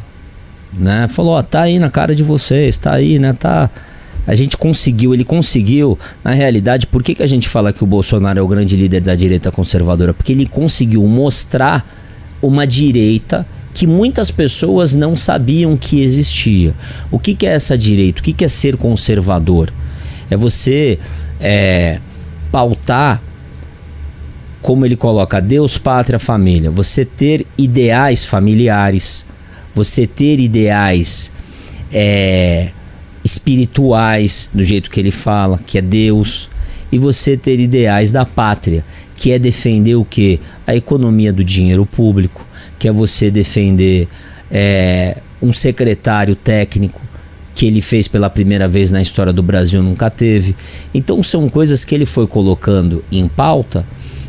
né? 0.72 1.06
Falou, 1.08 1.32
ó, 1.32 1.42
tá 1.42 1.62
aí 1.62 1.78
na 1.78 1.90
cara 1.90 2.14
de 2.14 2.22
vocês, 2.22 2.76
tá 2.78 2.92
aí, 2.92 3.18
né? 3.18 3.32
Tá 3.32 3.70
a 4.26 4.34
gente 4.34 4.56
conseguiu, 4.56 5.14
ele 5.14 5.24
conseguiu, 5.24 5.96
na 6.24 6.32
realidade, 6.32 6.86
por 6.88 7.02
que, 7.02 7.14
que 7.14 7.22
a 7.22 7.26
gente 7.28 7.48
fala 7.48 7.72
que 7.72 7.84
o 7.84 7.86
Bolsonaro 7.86 8.40
é 8.40 8.42
o 8.42 8.48
grande 8.48 8.74
líder 8.74 9.00
da 9.00 9.14
direita 9.14 9.52
conservadora? 9.52 10.12
Porque 10.12 10.32
ele 10.32 10.46
conseguiu 10.46 11.06
mostrar 11.06 11.86
uma 12.42 12.66
direita 12.66 13.46
que 13.76 13.86
muitas 13.86 14.30
pessoas 14.30 14.94
não 14.94 15.14
sabiam 15.14 15.76
que 15.76 16.00
existia. 16.00 16.74
O 17.10 17.18
que, 17.18 17.34
que 17.34 17.46
é 17.46 17.50
essa 17.50 17.76
direita? 17.76 18.20
O 18.20 18.24
que, 18.24 18.32
que 18.32 18.42
é 18.42 18.48
ser 18.48 18.74
conservador? 18.74 19.70
É 20.30 20.34
você 20.34 20.98
é, 21.38 22.00
pautar, 22.50 23.22
como 24.62 24.86
ele 24.86 24.96
coloca, 24.96 25.42
Deus, 25.42 25.76
pátria, 25.76 26.18
família. 26.18 26.70
Você 26.70 27.04
ter 27.04 27.46
ideais 27.58 28.24
familiares, 28.24 29.26
você 29.74 30.06
ter 30.06 30.40
ideais 30.40 31.30
é, 31.92 32.70
espirituais, 33.22 34.50
do 34.54 34.64
jeito 34.64 34.90
que 34.90 34.98
ele 34.98 35.10
fala, 35.10 35.60
que 35.66 35.76
é 35.76 35.82
Deus, 35.82 36.48
e 36.90 36.96
você 36.96 37.36
ter 37.36 37.60
ideais 37.60 38.10
da 38.10 38.24
pátria, 38.24 38.82
que 39.14 39.32
é 39.32 39.38
defender 39.38 39.96
o 39.96 40.04
que? 40.04 40.40
A 40.66 40.74
economia 40.74 41.30
do 41.30 41.44
dinheiro 41.44 41.84
público, 41.84 42.46
que 42.78 42.88
é 42.88 42.92
você 42.92 43.30
defender 43.30 44.08
é, 44.50 45.18
um 45.42 45.52
secretário 45.52 46.34
técnico 46.34 47.00
que 47.54 47.66
ele 47.66 47.80
fez 47.80 48.06
pela 48.06 48.28
primeira 48.28 48.68
vez 48.68 48.90
na 48.90 49.00
história 49.00 49.32
do 49.32 49.42
Brasil, 49.42 49.82
nunca 49.82 50.10
teve. 50.10 50.54
Então 50.92 51.22
são 51.22 51.48
coisas 51.48 51.84
que 51.84 51.94
ele 51.94 52.04
foi 52.04 52.26
colocando 52.26 53.02
em 53.10 53.26
pauta 53.26 53.86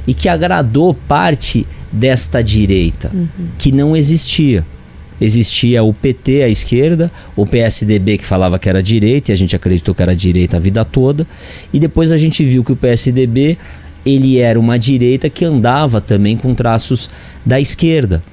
e 0.08 0.14
que 0.14 0.30
agradou 0.30 0.94
parte 0.94 1.68
desta 1.92 2.42
direita, 2.42 3.12
uhum. 3.14 3.50
que 3.58 3.72
não 3.72 3.96
existia. 3.96 4.66
Existia 5.20 5.84
o 5.84 5.94
PT 5.94 6.44
à 6.44 6.48
esquerda, 6.48 7.12
o 7.36 7.46
PSDB 7.46 8.20
que 8.20 8.26
falava 8.26 8.58
que 8.58 8.70
era 8.70 8.82
direita, 8.82 9.32
e 9.32 9.34
a 9.34 9.36
gente 9.36 9.56
acreditou 9.56 9.94
que 9.94 10.02
era 10.02 10.16
direita 10.16 10.58
a 10.58 10.60
vida 10.60 10.86
toda, 10.86 11.28
e 11.74 11.80
depois 11.80 12.12
a 12.12 12.18
gente 12.18 12.46
viu 12.46 12.64
que 12.64 12.72
o 12.72 12.76
PSDB 12.76 13.58
ele 14.06 14.38
era 14.38 14.60
uma 14.60 14.80
direita 14.80 15.30
que 15.30 15.44
andava 15.44 16.00
também 16.00 16.38
com 16.38 16.54
traços 16.54 17.10
da 17.46 17.60
esquerda. 17.60 18.24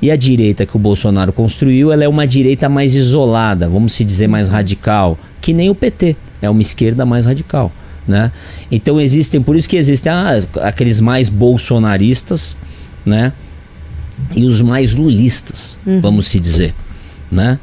E 0.00 0.10
a 0.10 0.16
direita 0.16 0.66
que 0.66 0.76
o 0.76 0.78
Bolsonaro 0.78 1.32
construiu, 1.32 1.90
ela 1.90 2.04
é 2.04 2.08
uma 2.08 2.26
direita 2.26 2.68
mais 2.68 2.94
isolada, 2.94 3.68
vamos 3.68 3.94
se 3.94 4.04
dizer 4.04 4.26
mais 4.28 4.48
radical, 4.48 5.18
que 5.40 5.54
nem 5.54 5.70
o 5.70 5.74
PT, 5.74 6.16
é 6.42 6.50
uma 6.50 6.60
esquerda 6.60 7.06
mais 7.06 7.24
radical, 7.24 7.72
né? 8.06 8.30
Então 8.70 9.00
existem, 9.00 9.40
por 9.40 9.56
isso 9.56 9.68
que 9.68 9.76
existem 9.76 10.12
ah, 10.12 10.38
aqueles 10.62 11.00
mais 11.00 11.28
bolsonaristas, 11.28 12.54
né? 13.04 13.32
E 14.34 14.44
os 14.44 14.60
mais 14.60 14.94
lulistas, 14.94 15.78
uhum. 15.86 16.00
vamos 16.00 16.26
se 16.26 16.38
dizer, 16.38 16.74
né? 17.30 17.58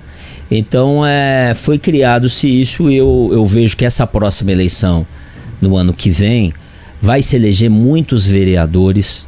Então 0.50 1.06
é, 1.06 1.54
foi 1.56 1.78
criado-se 1.78 2.48
isso 2.48 2.90
e 2.90 2.98
eu, 2.98 3.30
eu 3.32 3.46
vejo 3.46 3.78
que 3.78 3.86
essa 3.86 4.06
próxima 4.08 4.52
eleição, 4.52 5.06
no 5.62 5.78
ano 5.78 5.94
que 5.94 6.10
vem, 6.10 6.52
vai 7.00 7.22
se 7.22 7.36
eleger 7.36 7.70
muitos 7.70 8.26
vereadores 8.26 9.28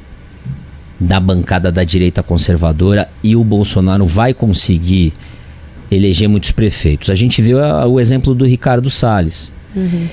da 1.00 1.20
bancada 1.20 1.72
da 1.72 1.84
direita 1.84 2.24
conservadora 2.24 3.08
e 3.24 3.36
o 3.36 3.44
Bolsonaro 3.44 4.06
vai 4.06 4.34
conseguir 4.34 5.14
eleger 5.92 6.28
muitos 6.28 6.52
prefeitos. 6.52 7.10
A 7.10 7.16
gente 7.16 7.42
viu 7.42 7.64
a, 7.64 7.86
o 7.86 8.00
exemplo 8.00 8.34
do 8.34 8.46
Ricardo 8.46 8.90
Salles, 8.90 9.54
uhum. 9.76 10.08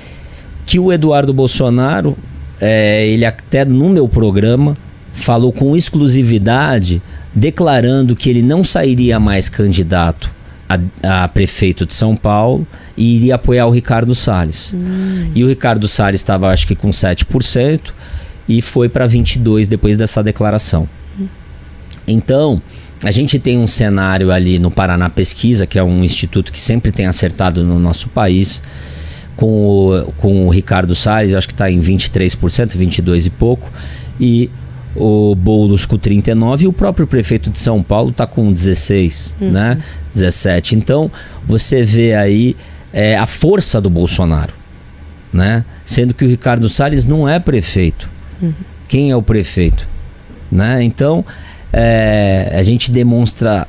que 0.66 0.79
o 0.79 0.92
Eduardo 0.92 1.33
Bolsonaro, 1.33 2.16
é, 2.61 3.07
ele 3.07 3.25
até 3.25 3.64
no 3.64 3.88
meu 3.88 4.09
programa 4.09 4.77
falou 5.12 5.53
com 5.53 5.77
exclusividade, 5.77 7.03
declarando 7.35 8.16
que 8.16 8.29
ele 8.29 8.42
não 8.42 8.64
sairia 8.64 9.21
mais 9.21 9.49
candidato 9.49 10.33
a, 10.68 11.25
a, 11.25 11.29
prefeito 11.29 11.85
de 11.85 11.95
São 11.95 12.16
Paulo 12.16 12.66
e 12.97 13.16
iria 13.16 13.35
apoiar 13.35 13.66
o 13.66 13.71
Ricardo 13.71 14.14
Salles. 14.14 14.73
Hum. 14.75 15.31
E 15.35 15.45
o 15.45 15.49
Ricardo 15.49 15.87
Salles 15.87 16.21
estava, 16.21 16.51
acho 16.51 16.66
que, 16.66 16.75
com 16.75 16.90
7% 16.90 17.92
e 18.48 18.61
foi 18.61 18.88
para 18.88 19.07
22 19.07 19.68
depois 19.68 19.96
dessa 19.96 20.22
declaração. 20.22 20.88
Então, 22.07 22.61
a 23.05 23.11
gente 23.11 23.38
tem 23.38 23.59
um 23.59 23.66
cenário 23.66 24.31
ali 24.31 24.59
no 24.59 24.70
Paraná 24.70 25.09
Pesquisa, 25.09 25.66
que 25.66 25.78
é 25.78 25.83
um 25.83 26.05
instituto 26.05 26.52
que 26.52 26.61
sempre 26.61 26.92
tem 26.92 27.07
acertado 27.07 27.64
no 27.64 27.78
nosso 27.78 28.09
país, 28.09 28.62
com 29.37 29.66
o, 29.66 30.12
com 30.16 30.46
o 30.46 30.50
Ricardo 30.50 30.94
Salles, 30.94 31.35
acho 31.35 31.48
que 31.48 31.55
está 31.55 31.70
em 31.70 31.81
23%, 31.81 32.76
22 32.76 33.26
e 33.26 33.31
pouco, 33.31 33.70
e 34.20 34.50
o 34.94 35.35
Boulos 35.35 35.87
com 35.87 35.96
39 35.96 36.64
e 36.64 36.68
o 36.68 36.72
próprio 36.72 37.07
prefeito 37.07 37.50
de 37.50 37.59
São 37.59 37.83
Paulo 37.83 38.11
está 38.11 38.26
com 38.26 38.52
16, 38.52 39.35
uhum. 39.40 39.50
né? 39.50 39.78
17. 40.12 40.76
Então, 40.76 41.11
você 41.44 41.83
vê 41.83 42.14
aí 42.14 42.55
é, 42.92 43.16
a 43.16 43.26
força 43.26 43.81
do 43.81 43.88
Bolsonaro, 43.88 44.52
né? 45.33 45.64
Sendo 45.85 46.12
que 46.12 46.24
o 46.24 46.28
Ricardo 46.28 46.68
Salles 46.68 47.07
não 47.07 47.28
é 47.28 47.40
prefeito. 47.40 48.09
Uhum. 48.42 48.52
Quem 48.88 49.11
é 49.11 49.16
o 49.16 49.22
prefeito? 49.22 49.88
Né? 50.50 50.83
Então, 50.83 51.24
é, 51.72 52.52
a 52.55 52.62
gente 52.62 52.90
demonstra 52.90 53.66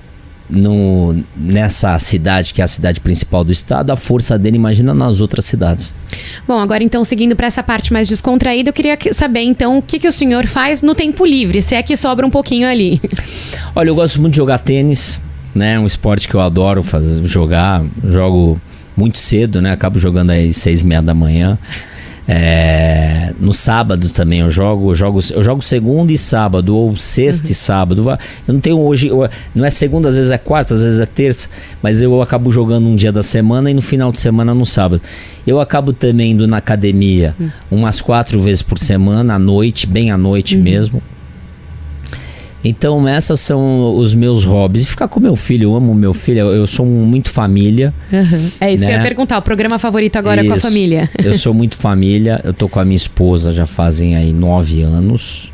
no, 0.49 1.23
nessa 1.35 1.97
cidade, 1.99 2.53
que 2.53 2.61
é 2.61 2.63
a 2.63 2.67
cidade 2.67 2.99
principal 2.99 3.43
do 3.43 3.51
estado, 3.51 3.91
a 3.91 3.95
força 3.95 4.37
dele, 4.37 4.57
imagina 4.57 4.93
nas 4.93 5.21
outras 5.21 5.45
cidades. 5.45 5.93
Bom, 6.47 6.59
agora 6.59 6.83
então, 6.83 7.03
seguindo 7.03 7.35
para 7.35 7.47
essa 7.47 7.63
parte 7.63 7.93
mais 7.93 8.07
descontraída, 8.07 8.69
eu 8.69 8.73
queria 8.73 8.97
saber 9.11 9.41
então 9.41 9.77
o 9.77 9.81
que, 9.81 9.99
que 9.99 10.07
o 10.07 10.11
senhor 10.11 10.45
faz 10.45 10.81
no 10.81 10.93
tempo 10.93 11.25
livre, 11.25 11.61
se 11.61 11.75
é 11.75 11.81
que 11.81 11.95
sobra 11.95 12.25
um 12.25 12.29
pouquinho 12.29 12.67
ali. 12.67 13.01
Olha, 13.75 13.89
eu 13.89 13.95
gosto 13.95 14.19
muito 14.19 14.33
de 14.33 14.37
jogar 14.37 14.59
tênis, 14.59 15.21
né? 15.55 15.73
É 15.73 15.79
um 15.79 15.85
esporte 15.85 16.27
que 16.27 16.35
eu 16.35 16.41
adoro 16.41 16.83
fazer, 16.83 17.25
jogar. 17.25 17.83
Jogo 18.07 18.61
muito 18.95 19.17
cedo, 19.17 19.61
né? 19.61 19.71
Acabo 19.71 19.97
jogando 19.97 20.31
aí 20.31 20.53
seis 20.53 20.81
e 20.81 20.85
meia 20.85 21.01
da 21.01 21.13
manhã. 21.13 21.57
É, 22.27 23.33
no 23.39 23.51
sábado 23.51 24.09
também 24.09 24.39
eu 24.39 24.49
jogo, 24.49 24.91
eu 24.91 24.95
jogo, 24.95 25.19
eu 25.31 25.43
jogo 25.43 25.61
segunda 25.61 26.11
e 26.11 26.17
sábado, 26.17 26.75
ou 26.75 26.95
sexta 26.95 27.45
uhum. 27.45 27.51
e 27.51 27.53
sábado. 27.53 28.09
Eu 28.47 28.53
não 28.53 28.61
tenho 28.61 28.79
hoje, 28.79 29.07
eu, 29.07 29.27
não 29.53 29.65
é 29.65 29.69
segunda, 29.69 30.07
às 30.07 30.15
vezes 30.15 30.31
é 30.31 30.37
quarta, 30.37 30.73
às 30.73 30.81
vezes 30.81 31.01
é 31.01 31.05
terça, 31.05 31.49
mas 31.81 32.01
eu 32.01 32.21
acabo 32.21 32.49
jogando 32.49 32.87
um 32.87 32.95
dia 32.95 33.11
da 33.11 33.23
semana 33.23 33.69
e 33.69 33.73
no 33.73 33.81
final 33.81 34.11
de 34.11 34.19
semana 34.19 34.53
no 34.53 34.65
sábado. 34.65 35.01
Eu 35.45 35.59
acabo 35.59 35.91
também 35.91 36.31
indo 36.31 36.47
na 36.47 36.57
academia 36.57 37.35
uhum. 37.39 37.49
umas 37.71 37.99
quatro 37.99 38.39
vezes 38.39 38.61
por 38.61 38.79
semana, 38.79 39.35
à 39.35 39.39
noite, 39.39 39.85
bem 39.85 40.11
à 40.11 40.17
noite 40.17 40.55
uhum. 40.55 40.63
mesmo. 40.63 41.03
Então, 42.63 43.05
essas 43.07 43.39
são 43.39 43.95
os 43.97 44.13
meus 44.13 44.43
hobbies. 44.43 44.83
E 44.83 44.87
ficar 44.87 45.07
com 45.07 45.19
meu 45.19 45.35
filho, 45.35 45.69
eu 45.69 45.75
amo 45.75 45.93
meu 45.93 46.13
filho, 46.13 46.39
eu 46.39 46.65
sou 46.65 46.85
muito 46.85 47.29
família. 47.29 47.93
Uhum. 48.11 48.49
É 48.59 48.73
isso 48.73 48.83
né? 48.83 48.87
que 48.87 48.93
eu 48.93 48.97
ia 48.97 49.03
né? 49.03 49.07
perguntar, 49.07 49.37
o 49.37 49.41
programa 49.41 49.77
favorito 49.77 50.15
agora 50.15 50.41
isso. 50.41 50.53
é 50.53 50.53
com 50.53 50.67
a 50.67 50.69
família. 50.71 51.09
eu 51.23 51.37
sou 51.37 51.53
muito 51.53 51.75
família, 51.75 52.39
eu 52.43 52.53
tô 52.53 52.69
com 52.69 52.79
a 52.79 52.85
minha 52.85 52.95
esposa 52.95 53.51
já 53.51 53.65
fazem 53.65 54.15
aí 54.15 54.31
nove 54.31 54.81
anos. 54.81 55.51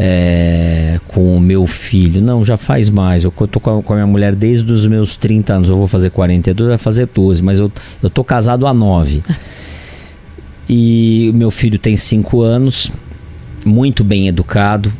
É, 0.00 1.00
com 1.08 1.36
o 1.36 1.40
meu 1.40 1.66
filho, 1.66 2.22
não, 2.22 2.44
já 2.44 2.56
faz 2.56 2.88
mais. 2.88 3.24
Eu 3.24 3.32
tô 3.32 3.58
com 3.58 3.78
a, 3.78 3.82
com 3.82 3.92
a, 3.92 3.96
minha 3.96 4.06
mulher 4.06 4.32
desde 4.34 4.72
os 4.72 4.86
meus 4.86 5.16
30 5.16 5.54
anos, 5.54 5.68
eu 5.68 5.76
vou 5.76 5.88
fazer 5.88 6.10
42, 6.10 6.68
vai 6.68 6.78
fazer 6.78 7.06
12, 7.12 7.42
mas 7.42 7.58
eu, 7.58 7.70
eu 8.00 8.08
tô 8.08 8.22
casado 8.22 8.66
há 8.66 8.74
nove. 8.74 9.22
E 10.70 11.30
o 11.32 11.34
meu 11.34 11.50
filho 11.50 11.78
tem 11.78 11.96
cinco 11.96 12.42
anos, 12.42 12.92
muito 13.64 14.04
bem 14.04 14.28
educado, 14.28 14.92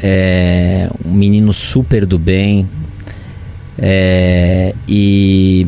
é 0.00 0.88
um 1.04 1.12
menino 1.12 1.52
super 1.52 2.06
do 2.06 2.18
bem. 2.18 2.68
É, 3.78 4.74
e, 4.86 5.66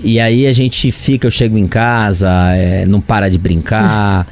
e 0.00 0.18
aí 0.18 0.46
a 0.46 0.52
gente 0.52 0.90
fica, 0.90 1.26
eu 1.26 1.30
chego 1.30 1.56
em 1.56 1.66
casa, 1.66 2.30
é, 2.54 2.84
não 2.86 3.00
para 3.00 3.28
de 3.30 3.38
brincar. 3.38 4.26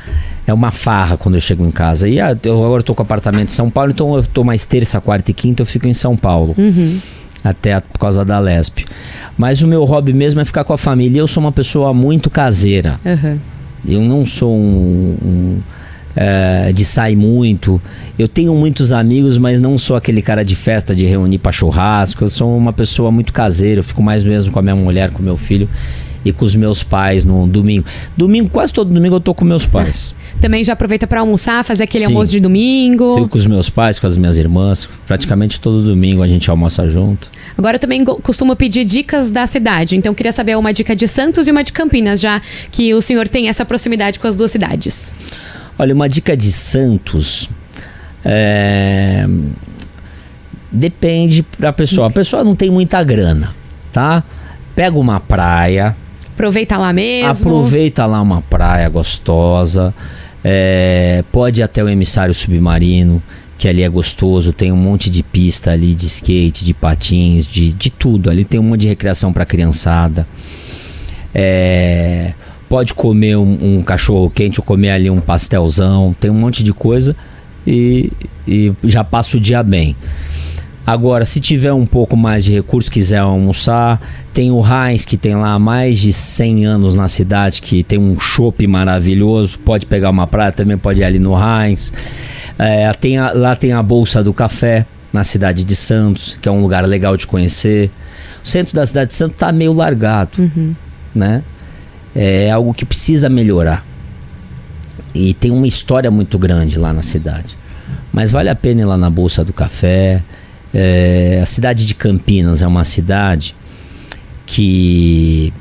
É 0.47 0.53
uma 0.53 0.70
farra 0.70 1.16
quando 1.16 1.37
eu 1.37 1.41
chego 1.41 1.64
em 1.64 1.70
casa. 1.70 2.09
E 2.09 2.20
ah, 2.20 2.37
eu 2.43 2.62
agora 2.64 2.81
estou 2.81 2.95
com 2.95 3.03
apartamento 3.03 3.49
em 3.49 3.53
São 3.53 3.70
Paulo, 3.70 3.93
então 3.93 4.12
eu 4.14 4.20
estou 4.20 4.45
mais 4.45 4.64
terça, 4.64 5.01
quarta 5.01 5.31
e 5.31 5.35
quinta, 5.35 5.62
eu 5.62 5.66
fico 5.66 5.89
em 5.89 5.95
São 5.95 6.16
Paulo. 6.16 6.55
Uhum. 6.59 6.99
até 7.43 7.79
por 7.81 7.99
causa 7.99 8.25
da 8.25 8.39
Lesp. 8.39 8.85
Mas 9.37 9.62
o 9.62 9.68
meu 9.68 9.85
hobby 9.85 10.12
mesmo 10.12 10.41
é 10.41 10.45
ficar 10.45 10.64
com 10.64 10.72
a 10.72 10.79
família. 10.79 11.20
Eu 11.20 11.27
sou 11.27 11.43
uma 11.43 11.53
pessoa 11.53 11.93
muito 11.95 12.31
caseira. 12.31 12.99
Aham. 13.05 13.39
Eu 13.87 14.01
não 14.01 14.25
sou 14.25 14.55
um, 14.57 15.16
um, 15.22 15.59
é, 16.17 16.73
de 16.73 16.85
sair 16.85 17.17
muito. 17.17 17.81
Eu 18.19 18.29
tenho 18.29 18.55
muitos 18.55 18.93
amigos, 18.93 19.39
mas 19.39 19.61
não 19.61 19.77
sou 19.77 19.97
aquele 19.97 20.23
cara 20.23 20.45
de 20.45 20.55
festa, 20.55 20.95
de 20.95 21.05
reunir 21.07 21.39
pra 21.39 21.53
churrasco. 21.53 22.25
Eu 22.25 22.29
sou 22.29 22.57
uma 22.57 22.73
pessoa 22.73 23.11
muito 23.11 23.33
caseira. 23.33 23.81
Eu 23.81 23.85
fico 23.85 24.03
mais 24.03 24.23
mesmo 24.23 24.53
com 24.53 24.59
a 24.59 24.62
minha 24.62 24.77
mulher, 24.77 25.11
com 25.11 25.23
meu 25.23 25.37
filho 25.37 25.69
e 26.25 26.33
com 26.33 26.45
os 26.45 26.55
meus 26.55 26.83
pais 26.83 27.25
no 27.25 27.47
domingo. 27.47 27.85
Domingo, 28.17 28.49
quase 28.49 28.73
todo 28.73 28.93
domingo 28.93 29.17
eu 29.17 29.21
tô 29.21 29.35
com 29.35 29.45
meus 29.45 29.67
pais. 29.67 30.15
Também 30.41 30.65
já 30.65 30.73
aproveita 30.73 31.07
pra 31.07 31.21
almoçar, 31.21 31.62
fazer 31.65 31.85
aquele 31.85 32.05
Sim. 32.05 32.12
almoço 32.12 32.33
de 32.33 32.41
domingo. 32.41 33.15
Fico 33.15 33.29
com 33.29 33.39
os 33.39 33.47
meus 33.47 33.71
pais, 33.71 33.99
com 34.01 34.07
as 34.07 34.17
minhas 34.17 34.37
irmãs. 34.39 34.89
Praticamente 35.07 35.61
todo 35.61 35.83
domingo 35.83 36.23
a 36.23 36.27
gente 36.27 36.51
almoça 36.51 36.89
junto. 36.89 37.31
Agora 37.57 37.77
eu 37.77 37.81
também 37.81 38.05
costumo 38.05 38.57
pedir 38.57 38.85
dicas 38.85 39.31
da 39.31 39.47
cidade. 39.47 39.97
Então 39.97 40.12
eu 40.12 40.17
queria 40.17 40.33
saber 40.33 40.57
uma 40.57 40.73
dica 40.73 40.97
de 40.97 41.07
Santos 41.07 41.47
e 41.47 41.51
uma 41.51 41.62
de 41.62 41.73
Campinas, 41.73 42.21
já 42.21 42.41
que 42.71 42.93
o 42.95 43.01
senhor 43.01 43.29
tem 43.29 43.49
essa 43.49 43.65
proximidade 43.65 44.19
com 44.19 44.27
as 44.27 44.35
duas 44.35 44.51
cidades. 44.51 45.15
Olha, 45.79 45.95
uma 45.95 46.09
dica 46.09 46.37
de 46.37 46.51
Santos. 46.53 47.49
é, 48.25 49.27
Depende 50.70 51.45
da 51.59 51.72
pessoa. 51.72 52.09
A 52.09 52.11
pessoa 52.11 52.43
não 52.43 52.57
tem 52.57 52.68
muita 52.70 53.03
grana, 53.05 53.55
tá? 53.93 54.25
Pega 54.75 54.99
uma 54.99 55.20
praia, 55.20 55.97
Aproveita 56.33 56.77
lá 56.77 56.93
mesmo. 56.93 57.31
aproveita 57.31 58.05
lá 58.07 58.20
uma 58.20 58.43
praia 58.43 58.89
gostosa. 58.89 59.95
é, 60.43 61.22
Pode 61.31 61.61
ir 61.61 61.62
até 61.64 61.83
o 61.85 61.89
emissário 61.89 62.35
submarino, 62.35 63.22
que 63.57 63.68
ali 63.68 63.83
é 63.85 63.89
gostoso. 63.89 64.53
Tem 64.53 64.72
um 64.72 64.77
monte 64.77 65.09
de 65.09 65.22
pista 65.22 65.70
ali 65.70 65.95
de 65.95 66.07
skate, 66.07 66.64
de 66.64 66.75
patins, 66.75 67.47
de, 67.47 67.72
de 67.72 67.89
tudo. 67.91 68.29
Ali 68.29 68.45
tem 68.45 68.59
um 68.59 68.64
monte 68.64 68.81
de 68.81 68.89
recreação 68.89 69.33
para 69.33 69.45
criançada. 69.47 70.27
É, 71.33 72.35
pode 72.75 72.93
comer 72.93 73.37
um, 73.37 73.57
um 73.79 73.83
cachorro 73.83 74.29
quente 74.29 74.59
ou 74.59 74.64
comer 74.66 74.91
ali 74.91 75.09
um 75.09 75.20
pastelzão. 75.20 76.12
Tem 76.18 76.29
um 76.29 76.35
monte 76.35 76.64
de 76.64 76.72
coisa 76.72 77.14
e, 77.64 78.11
e 78.49 78.72
já 78.83 79.05
passa 79.05 79.37
o 79.37 79.41
dia 79.41 79.62
bem. 79.62 79.95
Agora, 80.85 81.25
se 81.25 81.39
tiver 81.39 81.72
um 81.72 81.87
pouco 81.87 82.16
mais 82.16 82.45
de 82.45 82.53
recurso, 82.53 82.91
quiser 82.91 83.18
almoçar, 83.18 84.01
tem 84.33 84.51
o 84.51 84.61
Heinz, 84.61 85.05
que 85.05 85.16
tem 85.16 85.37
lá 85.37 85.53
há 85.53 85.59
mais 85.59 86.01
de 86.01 86.12
100 86.12 86.64
anos 86.66 86.97
na 86.97 87.07
cidade, 87.07 87.62
que 87.62 87.85
tem 87.85 87.97
um 87.97 88.18
chopp 88.18 88.66
maravilhoso. 88.66 89.57
Pode 89.61 89.87
pegar 89.87 90.11
uma 90.11 90.27
praia, 90.27 90.51
também 90.51 90.77
pode 90.77 90.99
ir 90.99 91.05
ali 91.05 91.20
no 91.20 91.33
Heinz. 91.39 91.93
É, 92.59 92.93
tem 92.95 93.18
a- 93.18 93.33
lá 93.33 93.55
tem 93.55 93.72
a 93.72 93.81
Bolsa 93.85 94.20
do 94.20 94.35
Café, 94.35 94.85
na 95.12 95.22
cidade 95.22 95.62
de 95.62 95.77
Santos, 95.77 96.37
que 96.43 96.49
é 96.49 96.51
um 96.53 96.61
lugar 96.61 96.85
legal 96.85 97.16
de 97.16 97.25
conhecer. 97.25 97.89
O 98.45 98.49
centro 98.49 98.75
da 98.75 98.85
cidade 98.85 99.11
de 99.11 99.14
Santos 99.14 99.35
está 99.37 99.53
meio 99.53 99.72
largado, 99.72 100.51
né? 101.14 101.45
É 102.15 102.51
algo 102.51 102.73
que 102.73 102.85
precisa 102.85 103.29
melhorar. 103.29 103.85
E 105.15 105.35
tem 105.35 105.51
uma 105.51 105.67
história 105.67 106.11
muito 106.11 106.39
grande 106.39 106.79
lá 106.79 106.93
na 106.93 107.03
cidade. 107.03 107.57
Mas 108.12 108.31
vale 108.31 108.49
a 108.49 108.55
pena 108.55 108.83
ir 108.83 108.85
lá 108.85 108.97
na 108.97 109.11
Bolsa 109.11 109.45
do 109.45 109.53
Café. 109.53 110.23
É, 110.73 111.41
a 111.43 111.47
cidade 111.47 111.87
de 111.87 111.95
Campinas 111.95 112.62
é 112.62 112.67
uma 112.67 112.85
cidade 112.85 113.55
que 114.47 115.53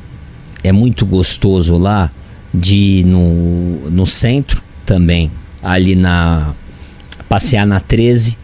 é 0.64 0.72
muito 0.72 1.06
gostoso 1.06 1.78
lá 1.78 2.12
de 2.54 2.76
ir 2.76 3.06
no, 3.06 3.90
no 3.90 4.06
centro 4.06 4.62
também, 4.86 5.32
ali 5.62 5.96
na 5.96 6.54
passear 7.28 7.66
na 7.66 7.80
13, 7.80 8.38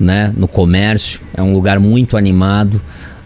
né, 0.00 0.32
no 0.36 0.48
comércio, 0.48 1.20
é 1.34 1.42
um 1.42 1.52
lugar 1.52 1.78
muito 1.78 2.16
animado. 2.16 2.80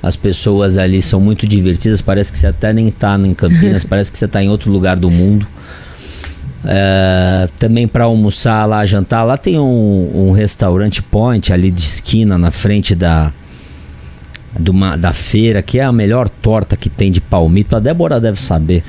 As 0.07 0.14
pessoas 0.14 0.78
ali 0.78 1.02
são 1.02 1.20
muito 1.20 1.46
divertidas, 1.46 2.00
parece 2.00 2.32
que 2.32 2.38
você 2.38 2.46
até 2.46 2.72
nem 2.72 2.90
tá 2.90 3.18
em 3.18 3.34
Campinas, 3.34 3.82
parece 3.84 4.12
que 4.12 4.18
você 4.18 4.28
tá 4.28 4.42
em 4.42 4.48
outro 4.48 4.70
lugar 4.70 4.96
do 4.96 5.11
mundo. 5.11 5.46
É, 6.64 7.48
também 7.59 7.88
para 7.88 8.04
almoçar 8.04 8.64
lá, 8.66 8.86
jantar, 8.86 9.24
lá 9.24 9.36
tem 9.36 9.59
um, 9.59 10.28
um 10.28 10.32
restaurante 10.32 11.02
point 11.02 11.52
ali 11.52 11.70
de 11.70 11.82
esquina 11.82 12.38
na 12.38 12.50
frente 12.50 12.94
da 12.94 13.32
uma- 14.68 14.96
da 14.96 15.12
feira, 15.12 15.62
que 15.62 15.78
é 15.78 15.84
a 15.84 15.92
melhor 15.92 16.28
torta 16.28 16.76
que 16.76 16.88
tem 16.88 17.11
de 17.11 17.20
palmito. 17.20 17.76
A 17.76 17.80
Débora 17.80 18.20
deve 18.20 18.40
saber, 18.40 18.82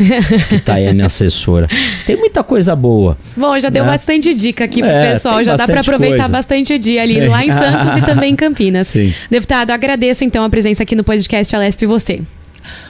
que 0.49 0.59
tá 0.59 0.76
aí 0.76 0.88
a 0.88 0.93
minha 0.93 1.05
assessora. 1.07 1.68
Tem 2.05 2.15
muita 2.15 2.43
coisa 2.43 2.76
boa. 2.76 3.18
Bom, 3.36 3.57
já 3.59 3.70
deu 3.70 3.84
Né? 3.84 3.91
bastante 3.91 4.34
dica 4.34 4.63
aqui 4.65 4.82
pro 4.82 4.89
É, 4.89 5.11
pessoal. 5.13 5.43
Já 5.43 5.55
dá 5.55 5.65
para 5.65 5.82
aproveitar 5.82 6.15
coisa. 6.18 6.30
bastante 6.32 6.74
o 6.74 6.80
dia 6.80 7.01
ali 7.01 7.28
lá 7.28 7.45
em 7.45 7.51
Santos 7.51 7.95
e 7.97 8.05
também 8.05 8.34
em 8.34 8.36
Campinas. 8.38 8.88
Sim. 8.88 9.13
Deputado, 9.30 9.72
agradeço 9.72 10.24
então 10.24 10.43
a 10.43 10.49
presença 10.49 10.84
aqui 10.84 10.95
no 10.95 11.03
podcast 11.03 11.55
Alesp 11.55 11.82
e 11.84 11.86
você. 11.86 12.22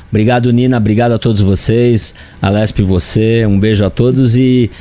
Obrigado, 0.10 0.52
Nina. 0.52 0.78
Obrigado 0.78 1.12
a 1.12 1.20
todos 1.20 1.42
vocês. 1.42 2.16
A 2.42 2.50
Lesp, 2.50 2.80
você. 2.82 3.46
Um 3.46 3.60
beijo 3.60 3.84
a 3.86 3.90
todos 3.90 4.36
e 4.36 4.72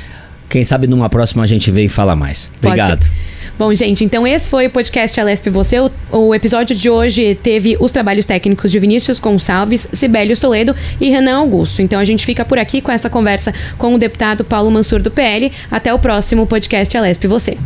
quem 0.49 0.63
sabe 0.63 0.87
numa 0.87 1.09
próxima 1.09 1.43
a 1.43 1.47
gente 1.47 1.69
vem 1.69 1.87
falar 1.87 2.15
mais. 2.15 2.49
Pode 2.61 2.79
Obrigado. 2.81 3.07
Bom, 3.57 3.73
gente, 3.73 4.03
então 4.03 4.27
esse 4.27 4.49
foi 4.49 4.67
o 4.67 4.69
podcast 4.69 5.19
Alesp 5.19 5.49
Você. 5.49 5.79
O, 5.79 5.91
o 6.11 6.35
episódio 6.35 6.75
de 6.75 6.89
hoje 6.89 7.33
teve 7.35 7.75
os 7.79 7.91
trabalhos 7.91 8.25
técnicos 8.25 8.71
de 8.71 8.77
Vinícius 8.77 9.19
Gonçalves, 9.19 9.89
Sibelius 9.91 10.39
Toledo 10.39 10.75
e 11.01 11.09
Renan 11.09 11.37
Augusto. 11.37 11.81
Então 11.81 11.99
a 11.99 12.03
gente 12.03 12.25
fica 12.25 12.45
por 12.45 12.59
aqui 12.59 12.81
com 12.81 12.91
essa 12.91 13.09
conversa 13.09 13.53
com 13.77 13.95
o 13.95 13.97
deputado 13.97 14.45
Paulo 14.45 14.69
Mansur 14.69 15.01
do 15.01 15.09
PL. 15.09 15.51
Até 15.71 15.91
o 15.91 15.97
próximo 15.97 16.45
podcast 16.45 16.95
Alesp 16.95 17.25
Você. 17.25 17.57